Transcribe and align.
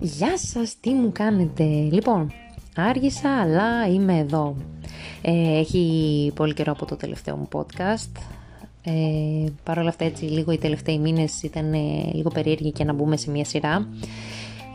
Γεια 0.00 0.38
σας, 0.38 0.76
τι 0.80 0.92
μου 0.92 1.12
κάνετε; 1.12 1.64
Λοιπόν, 1.64 2.32
άργησα 2.76 3.40
αλλά 3.40 3.88
είμαι 3.88 4.18
εδώ. 4.18 4.56
Ε, 5.22 5.58
έχει 5.58 6.32
πολύ 6.34 6.54
καιρό 6.54 6.72
από 6.72 6.86
το 6.86 6.96
τελευταίο 6.96 7.36
μου 7.36 7.48
podcast. 7.52 8.12
Ε, 8.82 9.44
Παρ' 9.62 9.78
όλα 9.78 9.88
αυτά 9.88 10.04
έτσι 10.04 10.24
λίγο 10.24 10.52
οι 10.52 10.58
τελευταίοι 10.58 10.98
μήνες 10.98 11.42
ήταν 11.42 11.72
ε, 11.72 12.10
λίγο 12.12 12.30
περίεργοι 12.30 12.72
και 12.72 12.84
να 12.84 12.92
μπούμε 12.92 13.16
σε 13.16 13.30
μια 13.30 13.44
σειρά. 13.44 13.88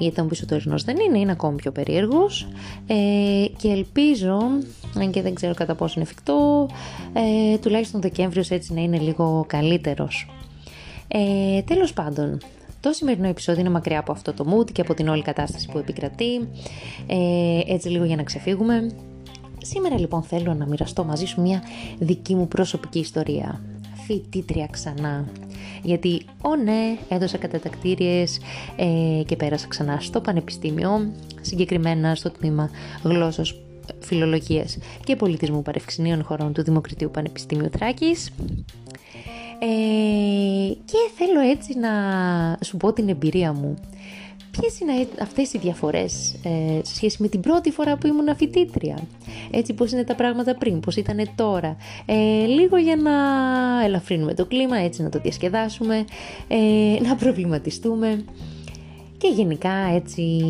Γιατί 0.01 0.15
θα 0.15 0.21
μου 0.21 0.27
πεις 0.27 0.41
ότι 0.41 0.53
ο 0.53 0.77
δεν 0.85 0.97
είναι, 1.07 1.19
είναι 1.19 1.31
ακόμη 1.31 1.55
πιο 1.55 1.71
περίεργος 1.71 2.47
ε, 2.87 3.45
και 3.57 3.69
ελπίζω, 3.69 4.39
αν 4.97 5.11
και 5.11 5.21
δεν 5.21 5.33
ξέρω 5.33 5.53
κατά 5.53 5.75
πόσο 5.75 5.93
είναι 5.95 6.09
εφικτό, 6.09 6.69
ε, 7.13 7.57
τουλάχιστον 7.57 8.01
Δεκέμβριος 8.01 8.49
έτσι 8.49 8.73
να 8.73 8.81
είναι 8.81 8.97
λίγο 8.97 9.45
καλύτερος. 9.47 10.29
Ε, 11.07 11.61
τέλος 11.61 11.93
πάντων, 11.93 12.37
το 12.79 12.91
σημερινό 12.91 13.27
επεισόδιο 13.27 13.61
είναι 13.61 13.69
μακριά 13.69 13.99
από 13.99 14.11
αυτό 14.11 14.33
το 14.33 14.45
mood 14.55 14.71
και 14.71 14.81
από 14.81 14.93
την 14.93 15.07
όλη 15.07 15.21
κατάσταση 15.21 15.69
που 15.71 15.77
επικρατεί. 15.77 16.49
Ε, 17.07 17.73
έτσι 17.73 17.89
λίγο 17.89 18.03
για 18.03 18.15
να 18.15 18.23
ξεφύγουμε. 18.23 18.91
Σήμερα 19.61 19.99
λοιπόν 19.99 20.23
θέλω 20.23 20.53
να 20.53 20.65
μοιραστώ 20.65 21.03
μαζί 21.03 21.25
σου 21.25 21.41
μια 21.41 21.63
δική 21.99 22.35
μου 22.35 22.47
προσωπική 22.47 22.99
ιστορία. 22.99 23.61
Φοιτήτρια 24.11 24.67
ξανά. 24.71 25.25
Γιατί, 25.83 26.21
ω 26.41 26.55
ναι, 26.55 26.97
έδωσα 27.09 27.37
κατατακτήριες 27.37 28.39
ε, 28.75 29.23
και 29.25 29.35
πέρασα 29.35 29.67
ξανά 29.67 29.97
στο 29.99 30.21
πανεπιστήμιο, 30.21 31.11
συγκεκριμένα 31.41 32.15
στο 32.15 32.31
τμήμα 32.31 32.69
γλώσσος 33.03 33.61
φιλολογίας 33.99 34.77
και 35.03 35.15
πολιτισμού 35.15 35.61
παρευξηνίων 35.61 36.23
χωρών 36.23 36.53
του 36.53 36.63
Δημοκρατίου 36.63 37.11
Πανεπιστήμιου 37.11 37.69
Θράκης 37.69 38.31
ε, 39.59 40.73
και 40.85 40.97
θέλω 41.17 41.39
έτσι 41.39 41.77
να 41.79 41.89
σου 42.63 42.77
πω 42.77 42.93
την 42.93 43.09
εμπειρία 43.09 43.53
μου. 43.53 43.77
Ποιες 44.51 44.79
είναι 44.79 45.07
αυτές 45.21 45.53
οι 45.53 45.57
διαφορές 45.57 46.33
ε, 46.43 46.79
σε 46.83 46.95
σχέση 46.95 47.21
με 47.21 47.27
την 47.27 47.39
πρώτη 47.39 47.71
φορά 47.71 47.97
που 47.97 48.07
ήμουν 48.07 48.35
φοιτήτρια; 48.35 48.97
Έτσι 49.51 49.73
πώς 49.73 49.91
είναι 49.91 50.03
τα 50.03 50.15
πράγματα 50.15 50.55
πριν, 50.55 50.79
πώς 50.79 50.95
ήταν 50.95 51.29
τώρα; 51.35 51.77
Ε, 52.05 52.45
λίγο 52.45 52.77
για 52.77 52.95
να 52.95 53.11
ελαφρύνουμε 53.83 54.33
το 54.33 54.45
κλίμα, 54.45 54.77
έτσι 54.77 55.03
να 55.03 55.09
το 55.09 55.19
διασκεδάσουμε, 55.19 56.05
ε, 56.47 57.01
να 57.01 57.15
προβληματιστούμε 57.15 58.25
και 59.17 59.27
γενικά 59.27 59.73
έτσι 59.73 60.41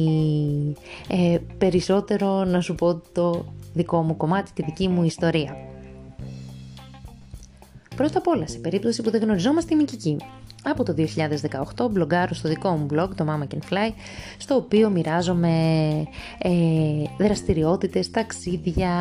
ε, 1.07 1.37
περισσότερο 1.57 2.43
να 2.43 2.61
σου 2.61 2.75
πω 2.75 3.01
το 3.11 3.45
δικό 3.73 4.01
μου 4.01 4.17
κομμάτι, 4.17 4.51
τη 4.53 4.63
δική 4.63 4.87
μου 4.87 5.03
ιστορία. 5.03 5.55
Πρώτα 7.95 8.17
απ' 8.17 8.27
όλα, 8.27 8.47
σε 8.47 8.57
περίπτωση 8.57 9.01
που 9.01 9.09
δεν 9.11 9.21
γνωριζόμαστε, 9.21 9.73
είμαι 9.73 9.83
και 9.83 9.97
Από 10.63 10.83
το 10.83 10.95
2018 11.77 11.89
μπλογκάρω 11.91 12.33
στο 12.33 12.49
δικό 12.49 12.69
μου 12.69 12.85
blog, 12.93 13.09
το 13.15 13.25
Mama 13.27 13.53
Can 13.53 13.73
Fly, 13.73 13.93
στο 14.37 14.55
οποίο 14.55 14.89
μοιράζομαι 14.89 15.53
ε, 16.37 16.51
δραστηριότητες, 17.17 18.11
ταξίδια, 18.11 18.91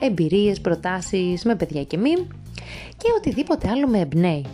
εμπειρίες, 0.00 0.60
προτάσεις 0.60 1.44
με 1.44 1.54
παιδιά 1.54 1.84
και 1.84 1.96
μη 1.96 2.12
και 2.96 3.08
οτιδήποτε 3.16 3.68
άλλο 3.68 3.88
με 3.88 3.98
εμπνέει. 3.98 4.44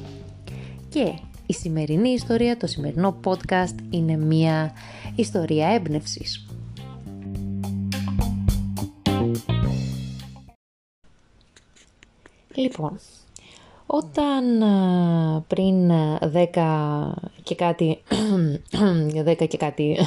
Και 0.88 1.12
η 1.46 1.52
σημερινή 1.52 2.08
ιστορία, 2.08 2.56
το 2.56 2.66
σημερινό 2.66 3.20
podcast 3.24 3.74
είναι 3.90 4.16
μια 4.16 4.72
ιστορία 5.14 5.68
έμπνευσης. 5.68 6.46
Λοιπόν, 12.55 12.98
όταν 13.95 14.45
πριν 15.47 15.91
10 16.55 17.12
και 17.43 17.55
κάτι, 17.55 18.03
10 19.41 19.48
και 19.48 19.57
κάτι 19.57 19.98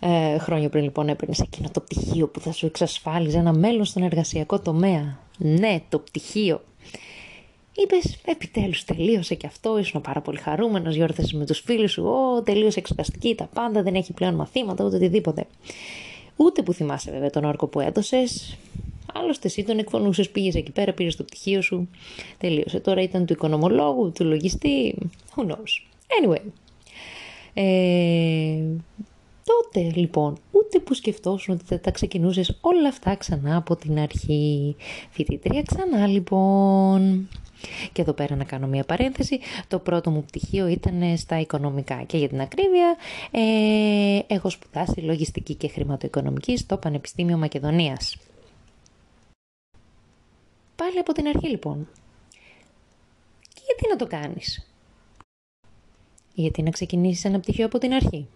ε, 0.00 0.38
χρόνια 0.38 0.68
πριν 0.68 0.84
λοιπόν 0.84 1.08
έπαιρνες 1.08 1.40
εκείνο 1.40 1.68
το 1.72 1.80
πτυχίο 1.80 2.28
που 2.28 2.40
θα 2.40 2.52
σου 2.52 2.66
εξασφάλιζε 2.66 3.38
ένα 3.38 3.52
μέλλον 3.52 3.84
στον 3.84 4.02
εργασιακό 4.02 4.60
τομέα. 4.60 5.18
Ναι, 5.38 5.80
το 5.88 5.98
πτυχίο. 5.98 6.60
Είπες, 7.72 8.18
επιτέλους 8.24 8.84
τελείωσε 8.84 9.34
και 9.34 9.46
αυτό, 9.46 9.78
ήσουν 9.78 10.00
πάρα 10.00 10.20
πολύ 10.20 10.38
χαρούμενος, 10.38 10.94
γιόρθασε 10.94 11.36
με 11.36 11.46
τους 11.46 11.60
φίλους 11.60 11.92
σου, 11.92 12.04
Ω, 12.04 12.42
τελείωσε 12.42 12.78
εξεταστική, 12.78 13.34
τα 13.34 13.48
πάντα, 13.54 13.82
δεν 13.82 13.94
έχει 13.94 14.12
πλέον 14.12 14.34
μαθήματα, 14.34 14.84
ούτε 14.84 14.96
οτιδήποτε. 14.96 15.46
Ούτε 16.36 16.62
που 16.62 16.72
θυμάσαι 16.72 17.10
βέβαια 17.10 17.30
τον 17.30 17.44
όρκο 17.44 17.66
που 17.66 17.80
έδωσες, 17.80 18.56
Άλλωστε, 19.14 19.46
εσύ 19.46 19.64
τον 19.64 19.78
εκφωνούσες, 19.78 20.30
πήγες 20.30 20.54
εκεί 20.54 20.70
πέρα, 20.70 20.92
πήρες 20.92 21.16
το 21.16 21.24
πτυχίο 21.24 21.62
σου. 21.62 21.88
Τελείωσε. 22.38 22.80
Τώρα 22.80 23.02
ήταν 23.02 23.26
του 23.26 23.32
οικονομολόγου, 23.32 24.12
του 24.14 24.24
λογιστή. 24.24 24.94
Who 25.36 25.42
knows. 25.42 25.72
Anyway. 26.22 26.42
Ε, 27.54 28.62
τότε 29.44 29.90
λοιπόν, 29.94 30.38
ούτε 30.50 30.78
που 30.78 30.94
σκεφτόσουν 30.94 31.54
ότι 31.54 31.64
θα 31.64 31.80
τα 31.80 31.90
ξεκινούσες 31.90 32.58
όλα 32.60 32.88
αυτά 32.88 33.14
ξανά 33.14 33.56
από 33.56 33.76
την 33.76 33.98
αρχή. 33.98 34.76
Φοιτητρία 35.10 35.62
ξανά 35.62 36.06
λοιπόν. 36.06 37.28
Και 37.92 38.02
εδώ 38.02 38.12
πέρα 38.12 38.36
να 38.36 38.44
κάνω 38.44 38.66
μια 38.66 38.84
παρένθεση. 38.84 39.38
Το 39.68 39.78
πρώτο 39.78 40.10
μου 40.10 40.24
πτυχίο 40.24 40.66
ήταν 40.66 41.16
στα 41.16 41.40
οικονομικά 41.40 42.02
και 42.02 42.16
για 42.16 42.28
την 42.28 42.40
ακρίβεια 42.40 42.96
ε, 43.30 44.34
έχω 44.34 44.50
σπουδάσει 44.50 45.00
λογιστική 45.00 45.54
και 45.54 45.68
χρηματοοικονομική 45.68 46.56
στο 46.56 46.76
Πανεπιστήμιο 46.76 47.36
Μακεδονίας. 47.36 48.16
Πάλι 50.82 50.98
από 50.98 51.12
την 51.12 51.26
αρχή 51.26 51.48
λοιπόν. 51.48 51.88
Και 53.54 53.60
γιατί 53.66 53.88
να 53.88 53.96
το 53.96 54.06
κάνεις; 54.06 54.70
Γιατί 56.34 56.62
να 56.62 56.70
ξεκινήσεις 56.70 57.24
ένα 57.24 57.40
πτυχίο 57.40 57.66
από 57.66 57.78
την 57.78 57.92
αρχή; 57.92 58.26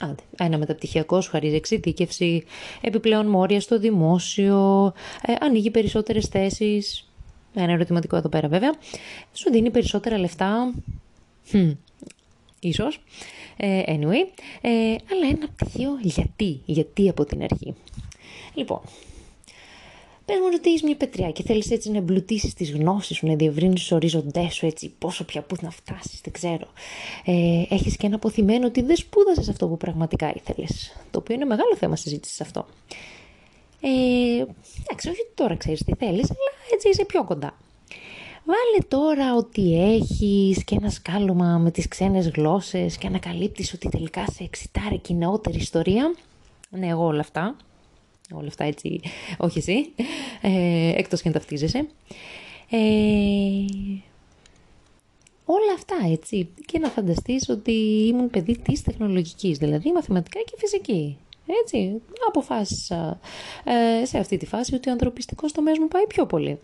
Άντε, 0.00 0.22
ένα 0.38 0.58
μεταπτυχιακό 0.58 1.20
σου 1.20 1.30
χαρίζει 1.30 1.54
εξειδίκευση, 1.54 2.44
επιπλέον 2.80 3.26
μόρια 3.26 3.60
στο 3.60 3.78
δημόσιο, 3.78 4.92
ε, 5.26 5.34
ανοίγει 5.40 5.70
περισσότερες 5.70 6.26
θέσεις, 6.26 7.10
ένα 7.54 7.72
ερωτηματικό 7.72 8.16
εδώ 8.16 8.28
πέρα 8.28 8.48
βέβαια, 8.48 8.74
σου 9.32 9.50
δίνει 9.50 9.70
περισσότερα 9.70 10.18
λεφτά, 10.18 10.74
hm, 11.52 11.76
ίσως, 12.60 13.02
ε, 13.56 13.82
anyway, 13.86 14.40
ε, 14.60 14.94
αλλά 15.10 15.26
ένα 15.30 15.48
πτυχίο 15.56 15.98
γιατί, 16.00 16.60
γιατί 16.64 17.08
από 17.08 17.24
την 17.24 17.42
αρχή. 17.42 17.74
Λοιπόν, 18.54 18.80
Πες 20.32 20.40
μου 20.40 20.48
ότι 20.54 20.68
είσαι 20.68 20.86
μια 20.86 20.96
πετριά 20.96 21.30
και 21.30 21.42
θέλεις 21.42 21.70
έτσι 21.70 21.90
να 21.90 21.96
εμπλουτίσεις 21.96 22.54
τις 22.54 22.72
γνώσεις 22.72 23.16
σου, 23.16 23.26
να 23.26 23.34
διευρύνεις 23.34 23.80
τους 23.80 23.92
ορίζοντές 23.92 24.54
σου 24.54 24.66
έτσι, 24.66 24.92
πόσο 24.98 25.24
πια 25.24 25.42
πού 25.42 25.56
να 25.60 25.70
φτάσεις, 25.70 26.20
δεν 26.20 26.32
ξέρω. 26.32 26.66
Ε, 27.24 27.62
έχεις 27.68 27.96
και 27.96 28.06
ένα 28.06 28.14
αποθυμένο 28.14 28.66
ότι 28.66 28.82
δεν 28.82 28.96
σπούδασες 28.96 29.48
αυτό 29.48 29.68
που 29.68 29.76
πραγματικά 29.76 30.32
ήθελες, 30.34 30.96
το 31.10 31.18
οποίο 31.18 31.34
είναι 31.34 31.44
μεγάλο 31.44 31.76
θέμα 31.76 31.96
συζήτησης 31.96 32.40
αυτό. 32.40 32.66
Ε, 33.80 33.88
εντάξει, 34.82 35.08
όχι 35.08 35.26
τώρα 35.34 35.56
ξέρεις 35.56 35.84
τι 35.84 35.94
θέλεις, 35.94 36.30
αλλά 36.30 36.72
έτσι 36.72 36.88
είσαι 36.88 37.04
πιο 37.04 37.24
κοντά. 37.24 37.56
Βάλε 38.44 38.86
τώρα 38.88 39.34
ότι 39.34 39.82
έχεις 39.82 40.64
και 40.64 40.74
ένα 40.80 40.90
σκάλωμα 40.90 41.58
με 41.58 41.70
τις 41.70 41.88
ξένες 41.88 42.28
γλώσσες 42.28 42.96
και 42.96 43.06
ανακαλύπτεις 43.06 43.72
ότι 43.72 43.88
τελικά 43.88 44.24
σε 44.26 44.44
εξητάρει 44.44 44.98
και 44.98 45.12
η 45.12 45.16
νεότερη 45.16 45.56
ιστορία. 45.56 46.14
Ναι, 46.70 46.86
εγώ 46.86 47.04
όλα 47.04 47.20
αυτά 47.20 47.56
όλα 48.34 48.46
αυτά 48.48 48.64
έτσι, 48.64 49.00
όχι 49.36 49.58
εσύ, 49.58 49.92
ε, 50.40 50.92
εκτός 50.96 51.22
και 51.22 51.28
αν 51.28 51.34
ταυτίζεσαι. 51.34 51.86
Ε, 52.70 52.78
όλα 55.44 55.72
αυτά 55.74 55.96
έτσι 56.10 56.48
και 56.66 56.78
να 56.78 56.88
φανταστείς 56.88 57.48
ότι 57.48 57.72
ήμουν 58.06 58.30
παιδί 58.30 58.58
της 58.58 58.82
τεχνολογικής, 58.82 59.58
δηλαδή 59.58 59.92
μαθηματικά 59.92 60.40
και 60.40 60.54
φυσική. 60.58 61.16
Έτσι, 61.62 62.00
αποφάσισα 62.28 63.20
ε, 63.64 64.04
σε 64.04 64.18
αυτή 64.18 64.36
τη 64.36 64.46
φάση 64.46 64.74
ότι 64.74 64.88
ο 64.88 64.92
ανθρωπιστικός 64.92 65.52
τομέας 65.52 65.78
μου 65.78 65.88
πάει 65.88 66.06
πιο 66.06 66.26
πολύ. 66.26 66.58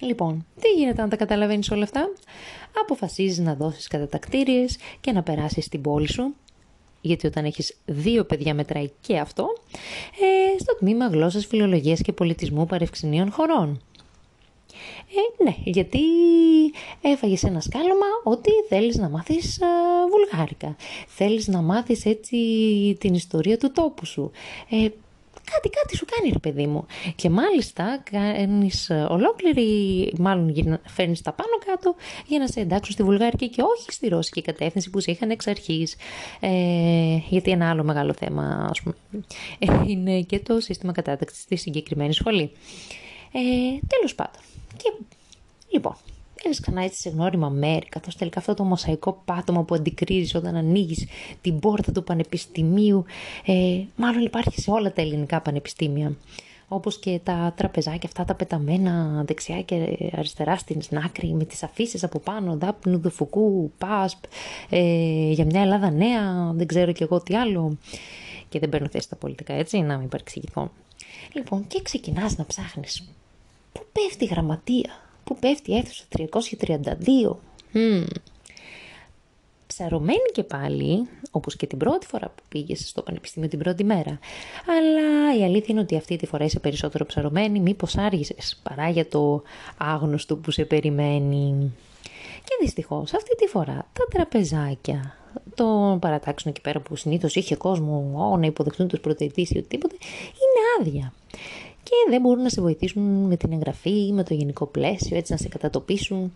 Λοιπόν, 0.00 0.46
τι 0.60 0.68
γίνεται 0.68 1.02
αν 1.02 1.08
τα 1.08 1.16
καταλαβαίνεις 1.16 1.70
όλα 1.70 1.82
αυτά; 1.82 2.08
Αποφασίζεις 2.80 3.38
να 3.38 3.54
δώσεις 3.54 3.86
κατατακτήριες 3.86 4.78
και 5.00 5.12
να 5.12 5.22
περάσεις 5.22 5.64
στην 5.64 5.80
πόλη 5.80 6.08
σου 6.08 6.34
γιατί 7.00 7.26
όταν 7.26 7.44
έχεις 7.44 7.76
δύο 7.84 8.24
παιδιά 8.24 8.54
μετράει 8.54 8.90
και 9.00 9.18
αυτό, 9.18 9.46
ε, 10.20 10.58
στο 10.58 10.76
τμήμα 10.76 11.06
γλώσσας, 11.06 11.46
φιλολογίας 11.46 12.00
και 12.00 12.12
πολιτισμού 12.12 12.66
παρευξηνίων 12.66 13.32
χωρών. 13.32 13.80
Ε, 15.10 15.42
ναι, 15.44 15.54
γιατί 15.64 16.00
έφαγες 17.00 17.42
ένα 17.42 17.60
σκάλωμα 17.60 18.06
ότι 18.24 18.50
θέλεις 18.68 18.96
να 18.96 19.08
μάθεις 19.08 19.58
βουλγάρικα. 20.10 20.76
Θέλεις 21.06 21.48
να 21.48 21.62
μάθεις 21.62 22.06
έτσι 22.06 22.36
την 23.00 23.14
ιστορία 23.14 23.58
του 23.58 23.72
τόπου 23.72 24.06
σου. 24.06 24.30
Ε, 24.70 24.88
κάτι, 25.52 25.68
κάτι 25.68 25.96
σου 25.96 26.04
κάνει 26.04 26.32
ρε 26.32 26.38
παιδί 26.38 26.66
μου. 26.66 26.86
Και 27.16 27.30
μάλιστα 27.30 28.02
κάνεις 28.10 28.90
ε, 28.90 29.06
ολόκληρη, 29.08 30.12
μάλλον 30.18 30.80
φέρνεις 30.86 31.22
τα 31.22 31.32
πάνω 31.32 31.58
κάτω 31.66 31.94
για 32.26 32.38
να 32.38 32.46
σε 32.46 32.60
εντάξουν 32.60 32.94
στη 32.94 33.02
βουλγαρική 33.02 33.48
και 33.48 33.62
όχι 33.62 33.92
στη 33.92 34.08
ρώσικη 34.08 34.42
κατεύθυνση 34.42 34.90
που 34.90 35.00
σε 35.00 35.10
είχαν 35.10 35.30
εξ 35.30 35.46
αρχής. 35.46 35.96
Ε, 36.40 37.16
γιατί 37.28 37.50
ένα 37.50 37.70
άλλο 37.70 37.84
μεγάλο 37.84 38.12
θέμα, 38.12 38.66
ας 38.70 38.82
πούμε, 38.82 38.94
ε, 39.58 39.66
είναι 39.86 40.20
και 40.20 40.38
το 40.38 40.60
σύστημα 40.60 40.92
κατάταξης 40.92 41.42
στη 41.42 41.56
συγκεκριμένη 41.56 42.12
σχολή. 42.12 42.50
Ε, 43.32 43.40
τέλος 43.86 44.14
πάντων. 44.14 44.40
Και, 44.76 44.92
λοιπόν, 45.70 45.96
Μπαίνει 46.42 46.56
ξανά 46.60 46.82
έτσι 46.82 47.00
σε 47.00 47.08
γνώριμα 47.08 47.48
μέρη, 47.48 47.86
καθώς 47.88 48.16
τελικά 48.16 48.38
αυτό 48.38 48.54
το 48.54 48.64
μοσαϊκό 48.64 49.22
πάτωμα 49.24 49.62
που 49.62 49.74
αντικρίζεις 49.74 50.34
όταν 50.34 50.56
ανοίγεις 50.56 51.06
την 51.40 51.58
πόρτα 51.58 51.92
του 51.92 52.04
πανεπιστημίου, 52.04 53.04
ε, 53.46 53.82
μάλλον 53.96 54.22
υπάρχει 54.24 54.60
σε 54.60 54.70
όλα 54.70 54.92
τα 54.92 55.02
ελληνικά 55.02 55.40
πανεπιστήμια. 55.40 56.16
Όπως 56.68 56.98
και 56.98 57.20
τα 57.22 57.52
τραπεζάκια 57.56 58.08
αυτά 58.08 58.24
τα 58.24 58.34
πεταμένα 58.34 59.24
δεξιά 59.26 59.62
και 59.62 59.96
αριστερά 60.16 60.56
στην 60.56 60.98
άκρη 61.04 61.32
με 61.32 61.44
τις 61.44 61.62
αφήσει 61.62 61.98
από 62.02 62.18
πάνω, 62.18 62.56
δάπνου, 62.56 62.98
δουφουκού, 62.98 63.72
πάσπ, 63.78 64.18
ε, 64.70 65.30
για 65.30 65.44
μια 65.44 65.60
Ελλάδα 65.60 65.90
νέα, 65.90 66.52
δεν 66.54 66.66
ξέρω 66.66 66.92
κι 66.92 67.02
εγώ 67.02 67.20
τι 67.20 67.36
άλλο. 67.36 67.76
Και 68.48 68.58
δεν 68.58 68.68
παίρνω 68.68 68.88
θέση 68.88 69.04
στα 69.04 69.16
πολιτικά, 69.16 69.54
έτσι, 69.54 69.78
να 69.78 69.98
μην 69.98 70.08
παρεξηγηθώ. 70.08 70.70
Λοιπόν, 71.32 71.66
και 71.66 71.82
ξεκινάς 71.82 72.36
να 72.36 72.46
ψάχνεις. 72.46 73.08
Πού 73.72 73.80
πέφτει 73.92 74.24
η 74.24 74.26
γραμματεία, 74.26 74.90
πού 75.28 75.36
πέφτει 75.40 75.72
η 75.72 75.76
αίθουσα 75.76 76.04
332. 76.16 77.36
Mm. 77.74 78.06
Ψαρωμένη 79.66 80.28
και 80.32 80.42
πάλι, 80.42 81.08
όπως 81.30 81.56
και 81.56 81.66
την 81.66 81.78
πρώτη 81.78 82.06
φορά 82.06 82.28
που 82.28 82.42
πήγες 82.48 82.88
στο 82.88 83.02
πανεπιστήμιο 83.02 83.48
την 83.48 83.58
πρώτη 83.58 83.84
μέρα. 83.84 84.18
Αλλά 84.66 85.38
η 85.38 85.44
αλήθεια 85.44 85.66
είναι 85.68 85.80
ότι 85.80 85.96
αυτή 85.96 86.16
τη 86.16 86.26
φορά 86.26 86.44
είσαι 86.44 86.58
περισσότερο 86.58 87.06
ψαρωμένη, 87.06 87.60
μήπως 87.60 87.96
άργησες, 87.96 88.60
παρά 88.62 88.88
για 88.88 89.08
το 89.08 89.42
άγνωστο 89.78 90.36
που 90.36 90.50
σε 90.50 90.64
περιμένει. 90.64 91.72
Και 92.44 92.56
δυστυχώς 92.60 93.14
αυτή 93.14 93.36
τη 93.36 93.46
φορά 93.46 93.86
τα 93.92 94.04
τραπεζάκια 94.10 95.16
το 95.54 95.98
παρατάξουν 96.00 96.50
εκεί 96.50 96.60
πέρα 96.60 96.80
που 96.80 96.96
συνήθως 96.96 97.34
είχε 97.34 97.56
κόσμο 97.56 98.12
ό, 98.32 98.36
να 98.36 98.46
υποδεχτούν 98.46 98.88
τους 98.88 99.00
πρωτοετής 99.00 99.50
ή 99.50 99.58
οτιδήποτε, 99.58 99.94
είναι 100.24 100.88
άδεια. 100.88 101.12
Και 101.88 102.10
δεν 102.10 102.20
μπορούν 102.20 102.42
να 102.42 102.48
σε 102.48 102.60
βοηθήσουν 102.60 103.02
με 103.02 103.36
την 103.36 103.52
εγγραφή, 103.52 104.12
με 104.12 104.22
το 104.22 104.34
γενικό 104.34 104.66
πλαίσιο, 104.66 105.16
έτσι 105.16 105.32
να 105.32 105.38
σε 105.38 105.48
κατατοπίσουν. 105.48 106.32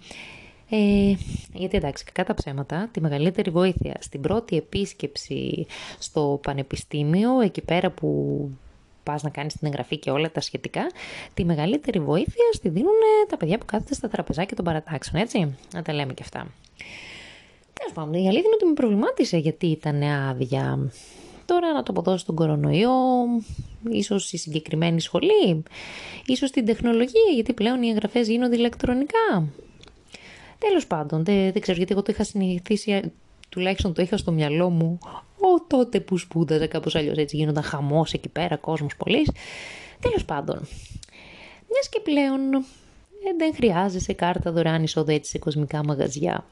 Ε, 0.70 1.14
γιατί 1.52 1.76
εντάξει, 1.76 2.04
κακά 2.04 2.24
τα 2.24 2.34
ψέματα, 2.34 2.88
τη 2.92 3.00
μεγαλύτερη 3.00 3.50
βοήθεια 3.50 3.96
στην 4.00 4.20
πρώτη 4.20 4.56
επίσκεψη 4.56 5.66
στο 5.98 6.40
πανεπιστήμιο, 6.42 7.40
εκεί 7.40 7.60
πέρα 7.60 7.90
που 7.90 8.50
πας 9.02 9.22
να 9.22 9.30
κάνεις 9.30 9.52
την 9.52 9.66
εγγραφή 9.66 9.98
και 9.98 10.10
όλα 10.10 10.30
τα 10.30 10.40
σχετικά, 10.40 10.86
τη 11.34 11.44
μεγαλύτερη 11.44 12.00
βοήθεια 12.00 12.44
στη 12.52 12.68
δίνουν 12.68 12.92
τα 13.28 13.36
παιδιά 13.36 13.58
που 13.58 13.64
κάθεται 13.64 13.94
στα 13.94 14.08
τραπεζάκια 14.08 14.56
των 14.56 14.64
παρατάξεων, 14.64 15.22
έτσι, 15.22 15.56
να 15.74 15.82
τα 15.82 15.92
λέμε 15.92 16.12
και 16.14 16.22
αυτά. 16.22 16.46
Τέλος 17.72 17.92
πάντων, 17.94 18.12
η 18.12 18.28
αλήθεια 18.28 18.44
είναι 18.46 18.54
ότι 18.54 18.64
με 18.64 18.72
προβλημάτισε 18.72 19.36
γιατί 19.36 19.66
ήταν 19.66 20.02
άδεια. 20.02 20.90
Τώρα 21.44 21.72
να 21.72 21.82
το 21.82 21.92
αποδώσω 21.92 22.18
στον 22.18 22.34
κορονοϊό, 22.34 22.90
ίσως 23.90 24.32
η 24.32 24.36
συγκεκριμένη 24.36 25.00
σχολή, 25.00 25.62
ίσως 26.26 26.50
την 26.50 26.64
τεχνολογία, 26.64 27.32
γιατί 27.34 27.52
πλέον 27.52 27.82
οι 27.82 27.88
εγγραφές 27.88 28.28
γίνονται 28.28 28.56
ηλεκτρονικά. 28.56 29.48
Τέλος 30.58 30.86
πάντων, 30.86 31.24
δεν, 31.24 31.52
δεν 31.52 31.62
ξέρω 31.62 31.76
γιατί 31.76 31.92
εγώ 31.92 32.02
το 32.02 32.12
είχα 32.12 32.24
συνηθίσει, 32.24 33.12
τουλάχιστον 33.48 33.92
το 33.92 34.02
είχα 34.02 34.16
στο 34.16 34.32
μυαλό 34.32 34.70
μου, 34.70 34.98
ο 35.36 35.64
τότε 35.66 36.00
που 36.00 36.18
σπούδαζα 36.18 36.66
κάπως 36.66 36.94
αλλιώς 36.94 37.16
έτσι 37.16 37.36
γίνονταν 37.36 37.62
χαμός 37.62 38.12
εκεί 38.12 38.28
πέρα, 38.28 38.56
κόσμος 38.56 38.96
πολύ. 38.96 39.26
Τέλος 40.00 40.24
πάντων, 40.24 40.56
μιας 41.70 41.88
και 41.90 42.00
πλέον 42.02 42.54
ε, 42.54 43.36
δεν 43.38 43.54
χρειάζεσαι 43.54 44.12
κάρτα 44.12 44.52
δωρεάν 44.52 44.82
εισόδου 44.82 45.10
έτσι 45.10 45.30
σε 45.30 45.38
κοσμικά 45.38 45.84
μαγαζιά 45.84 46.44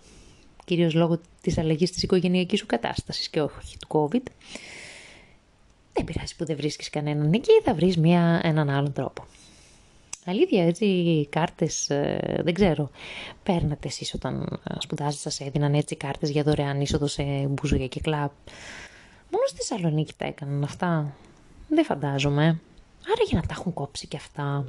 κυρίως 0.71 0.95
λόγω 0.95 1.21
της 1.41 1.59
αλλαγής 1.59 1.91
της 1.91 2.03
οικογενειακής 2.03 2.59
σου 2.59 2.67
κατάστασης 2.67 3.29
και 3.29 3.41
όχι 3.41 3.77
του 3.79 3.89
COVID. 3.89 4.23
Δεν 5.93 6.05
πειράζει 6.05 6.37
που 6.37 6.45
δεν 6.45 6.57
βρίσκεις 6.57 6.91
κανέναν 6.91 7.33
εκεί, 7.33 7.61
θα 7.65 7.75
βρεις 7.75 7.97
μια, 7.97 8.41
έναν 8.43 8.71
άλλον 8.71 8.93
τρόπο. 8.93 9.27
Αλήθεια, 10.25 10.65
έτσι, 10.67 10.85
οι 10.85 11.27
κάρτες, 11.27 11.91
ε, 11.91 12.41
δεν 12.45 12.55
ξέρω, 12.55 12.91
παίρνατε 13.43 13.89
εσείς 13.89 14.15
όταν 14.15 14.61
σπουδάζετε, 14.79 15.31
σας 15.31 15.41
έδιναν 15.41 15.75
έτσι 15.75 15.97
κάρτες 15.97 16.31
για 16.31 16.43
δωρεάν 16.43 16.81
είσοδο 16.81 17.07
σε 17.07 17.23
μπουζούια 17.23 17.87
και 17.87 18.01
κλαμπ. 18.01 18.31
Μόνο 19.31 19.47
στη 19.47 19.57
Θεσσαλονίκη 19.57 20.13
τα 20.17 20.25
έκαναν 20.25 20.63
αυτά. 20.63 21.15
Δεν 21.69 21.85
φαντάζομαι. 21.85 22.45
Άρα 23.13 23.23
για 23.29 23.41
να 23.41 23.47
τα 23.47 23.55
έχουν 23.59 23.73
κόψει 23.73 24.07
και 24.07 24.17
αυτά. 24.17 24.65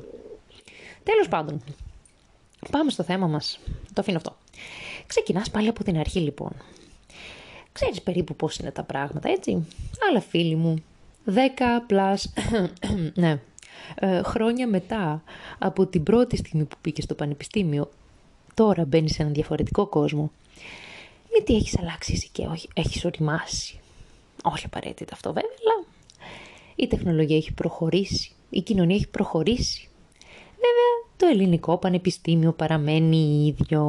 Τέλος 1.04 1.28
πάντων, 1.28 1.64
πάμε 2.72 2.92
στο 2.92 3.04
θέμα 3.04 3.28
μας. 3.28 3.60
Το 3.94 4.02
αφήνω 4.02 4.18
αυτό. 4.18 4.38
Ξεκινάς 5.08 5.50
πάλι 5.50 5.68
από 5.68 5.84
την 5.84 5.98
αρχή 5.98 6.20
λοιπόν. 6.20 6.52
Ξέρεις 7.72 8.02
περίπου 8.02 8.36
πώς 8.36 8.58
είναι 8.58 8.72
τα 8.72 8.84
πράγματα, 8.84 9.30
έτσι. 9.30 9.68
Αλλά 10.10 10.22
φίλοι 10.22 10.56
μου, 10.56 10.84
10 11.26 11.34
plus, 11.88 12.18
ναι, 13.22 13.40
ε, 13.96 14.22
χρόνια 14.24 14.68
μετά 14.68 15.24
από 15.60 15.86
την 15.86 16.04
πρώτη 16.04 16.38
στιγμή 16.38 16.64
που 16.64 16.76
πήγες 16.82 17.04
στο 17.04 17.16
πανεπιστήμιο, 17.16 17.90
τώρα 18.54 18.86
μπαίνεις 18.86 19.14
σε 19.14 19.22
έναν 19.22 19.34
διαφορετικό 19.34 19.88
κόσμο. 19.88 20.32
Γιατί 21.32 21.56
έχεις 21.56 21.80
αλλάξει 21.80 22.14
εσύ 22.14 22.30
και 22.32 22.46
όχι, 22.46 22.70
έχεις 22.74 23.06
οριμάσει; 23.06 23.80
Όχι 24.44 24.66
απαραίτητα 24.66 25.14
αυτό 25.14 25.34
βέβαια, 25.34 25.50
αλλά 25.60 25.86
η 26.76 26.88
τεχνολογία 26.88 27.38
έχει 27.38 27.54
προχωρήσει, 27.54 28.32
η 28.50 28.62
κοινωνία 28.62 28.96
έχει 28.96 29.08
προχωρήσει. 29.08 29.90
Βέβαια, 30.56 30.92
το 31.18 31.26
ελληνικό 31.26 31.78
πανεπιστήμιο 31.78 32.52
παραμένει 32.52 33.46
ίδιο. 33.48 33.82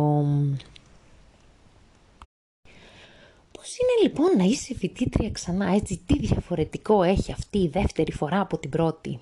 Πώς 3.52 3.76
είναι 3.78 3.91
λοιπόν 4.02 4.36
να 4.36 4.44
είσαι 4.44 4.74
φοιτήτρια 4.74 5.30
ξανά 5.30 5.74
έτσι, 5.74 6.00
τι 6.06 6.18
διαφορετικό 6.18 7.02
έχει 7.02 7.32
αυτή 7.32 7.58
η 7.58 7.68
δεύτερη 7.68 8.12
φορά 8.12 8.40
από 8.40 8.58
την 8.58 8.70
πρώτη; 8.70 9.20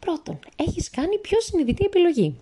Πρώτον, 0.00 0.38
έχεις 0.56 0.90
κάνει 0.90 1.18
πιο 1.18 1.40
συνειδητή 1.40 1.84
επιλογή. 1.84 2.34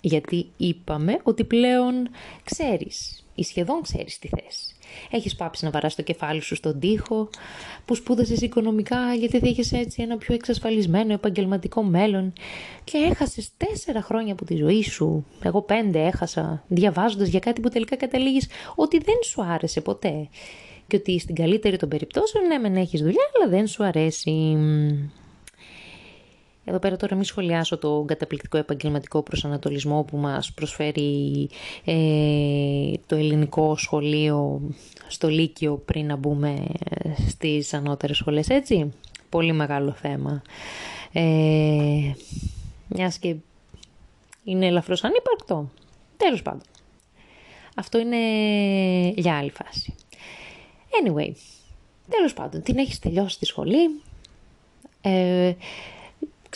Γιατί 0.00 0.46
είπαμε 0.56 1.20
ότι 1.22 1.44
πλέον 1.44 2.08
ξέρεις 2.44 3.24
ή 3.34 3.42
σχεδόν 3.42 3.82
ξέρεις 3.82 4.18
τι 4.18 4.28
θες. 4.28 4.75
Έχεις 5.10 5.36
πάψει 5.36 5.64
να 5.64 5.70
βαράς 5.70 5.94
το 5.94 6.02
κεφάλι 6.02 6.40
σου 6.40 6.54
στον 6.54 6.78
τοίχο, 6.80 7.28
που 7.84 7.94
σπούδασες 7.94 8.40
οικονομικά 8.40 9.14
γιατί 9.14 9.38
θα 9.38 9.48
είχες 9.48 9.72
έτσι 9.72 10.02
ένα 10.02 10.16
πιο 10.16 10.34
εξασφαλισμένο 10.34 11.12
επαγγελματικό 11.12 11.82
μέλλον 11.82 12.32
και 12.84 12.98
έχασες 13.10 13.50
τέσσερα 13.56 14.02
χρόνια 14.02 14.32
από 14.32 14.44
τη 14.44 14.56
ζωή 14.56 14.82
σου, 14.82 15.26
εγώ 15.42 15.62
πέντε 15.62 16.06
έχασα, 16.06 16.64
διαβάζοντας 16.68 17.28
για 17.28 17.38
κάτι 17.38 17.60
που 17.60 17.68
τελικά 17.68 17.96
καταλήγεις 17.96 18.48
ότι 18.74 18.98
δεν 18.98 19.18
σου 19.22 19.42
άρεσε 19.42 19.80
ποτέ 19.80 20.28
και 20.86 20.96
ότι 20.96 21.18
στην 21.18 21.34
καλύτερη 21.34 21.76
των 21.76 21.88
περιπτώσεων 21.88 22.46
ναι 22.46 22.58
μεν 22.58 22.76
έχεις 22.76 23.00
δουλειά 23.00 23.30
αλλά 23.36 23.50
δεν 23.50 23.66
σου 23.66 23.84
αρέσει. 23.84 24.56
Εδώ 26.68 26.78
πέρα 26.78 26.96
τώρα 26.96 27.16
μη 27.16 27.24
σχολιάσω 27.24 27.78
το 27.78 28.04
καταπληκτικό 28.06 28.58
επαγγελματικό 28.58 29.22
προσανατολισμό 29.22 30.02
που 30.02 30.16
μας 30.16 30.52
προσφέρει 30.52 31.48
ε, 31.84 32.92
το 33.06 33.16
ελληνικό 33.16 33.76
σχολείο 33.76 34.60
στο 35.08 35.28
Λύκειο 35.28 35.76
πριν 35.76 36.06
να 36.06 36.16
μπούμε 36.16 36.64
στις 37.28 37.74
ανώτερες 37.74 38.16
σχολές, 38.16 38.48
έτσι. 38.48 38.92
Πολύ 39.28 39.52
μεγάλο 39.52 39.92
θέμα. 39.92 40.42
Ε, 41.12 42.12
μιας 42.88 43.18
και 43.18 43.34
είναι 44.44 44.66
ελαφρώς 44.66 45.04
ανύπαρκτο. 45.04 45.70
Τέλος 46.16 46.42
πάντων. 46.42 46.62
Αυτό 47.74 47.98
είναι 47.98 48.16
για 49.16 49.36
άλλη 49.36 49.50
φάση. 49.50 49.94
Anyway, 51.02 51.32
τέλος 52.08 52.34
πάντων, 52.34 52.62
την 52.62 52.78
έχεις 52.78 52.98
τελειώσει 52.98 53.38
τη 53.38 53.44
σχολή. 53.44 54.00
Ε, 55.00 55.52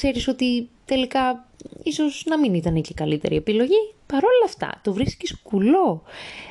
ξέρεις 0.00 0.28
ότι 0.28 0.68
τελικά 0.84 1.48
ίσως 1.82 2.24
να 2.26 2.38
μην 2.38 2.54
ήταν 2.54 2.74
και 2.74 2.92
η 2.92 2.94
καλύτερη 2.94 3.36
επιλογή. 3.36 3.92
Παρόλα 4.06 4.44
αυτά, 4.44 4.80
το 4.84 4.92
βρίσκεις 4.92 5.36
κουλό 5.42 6.02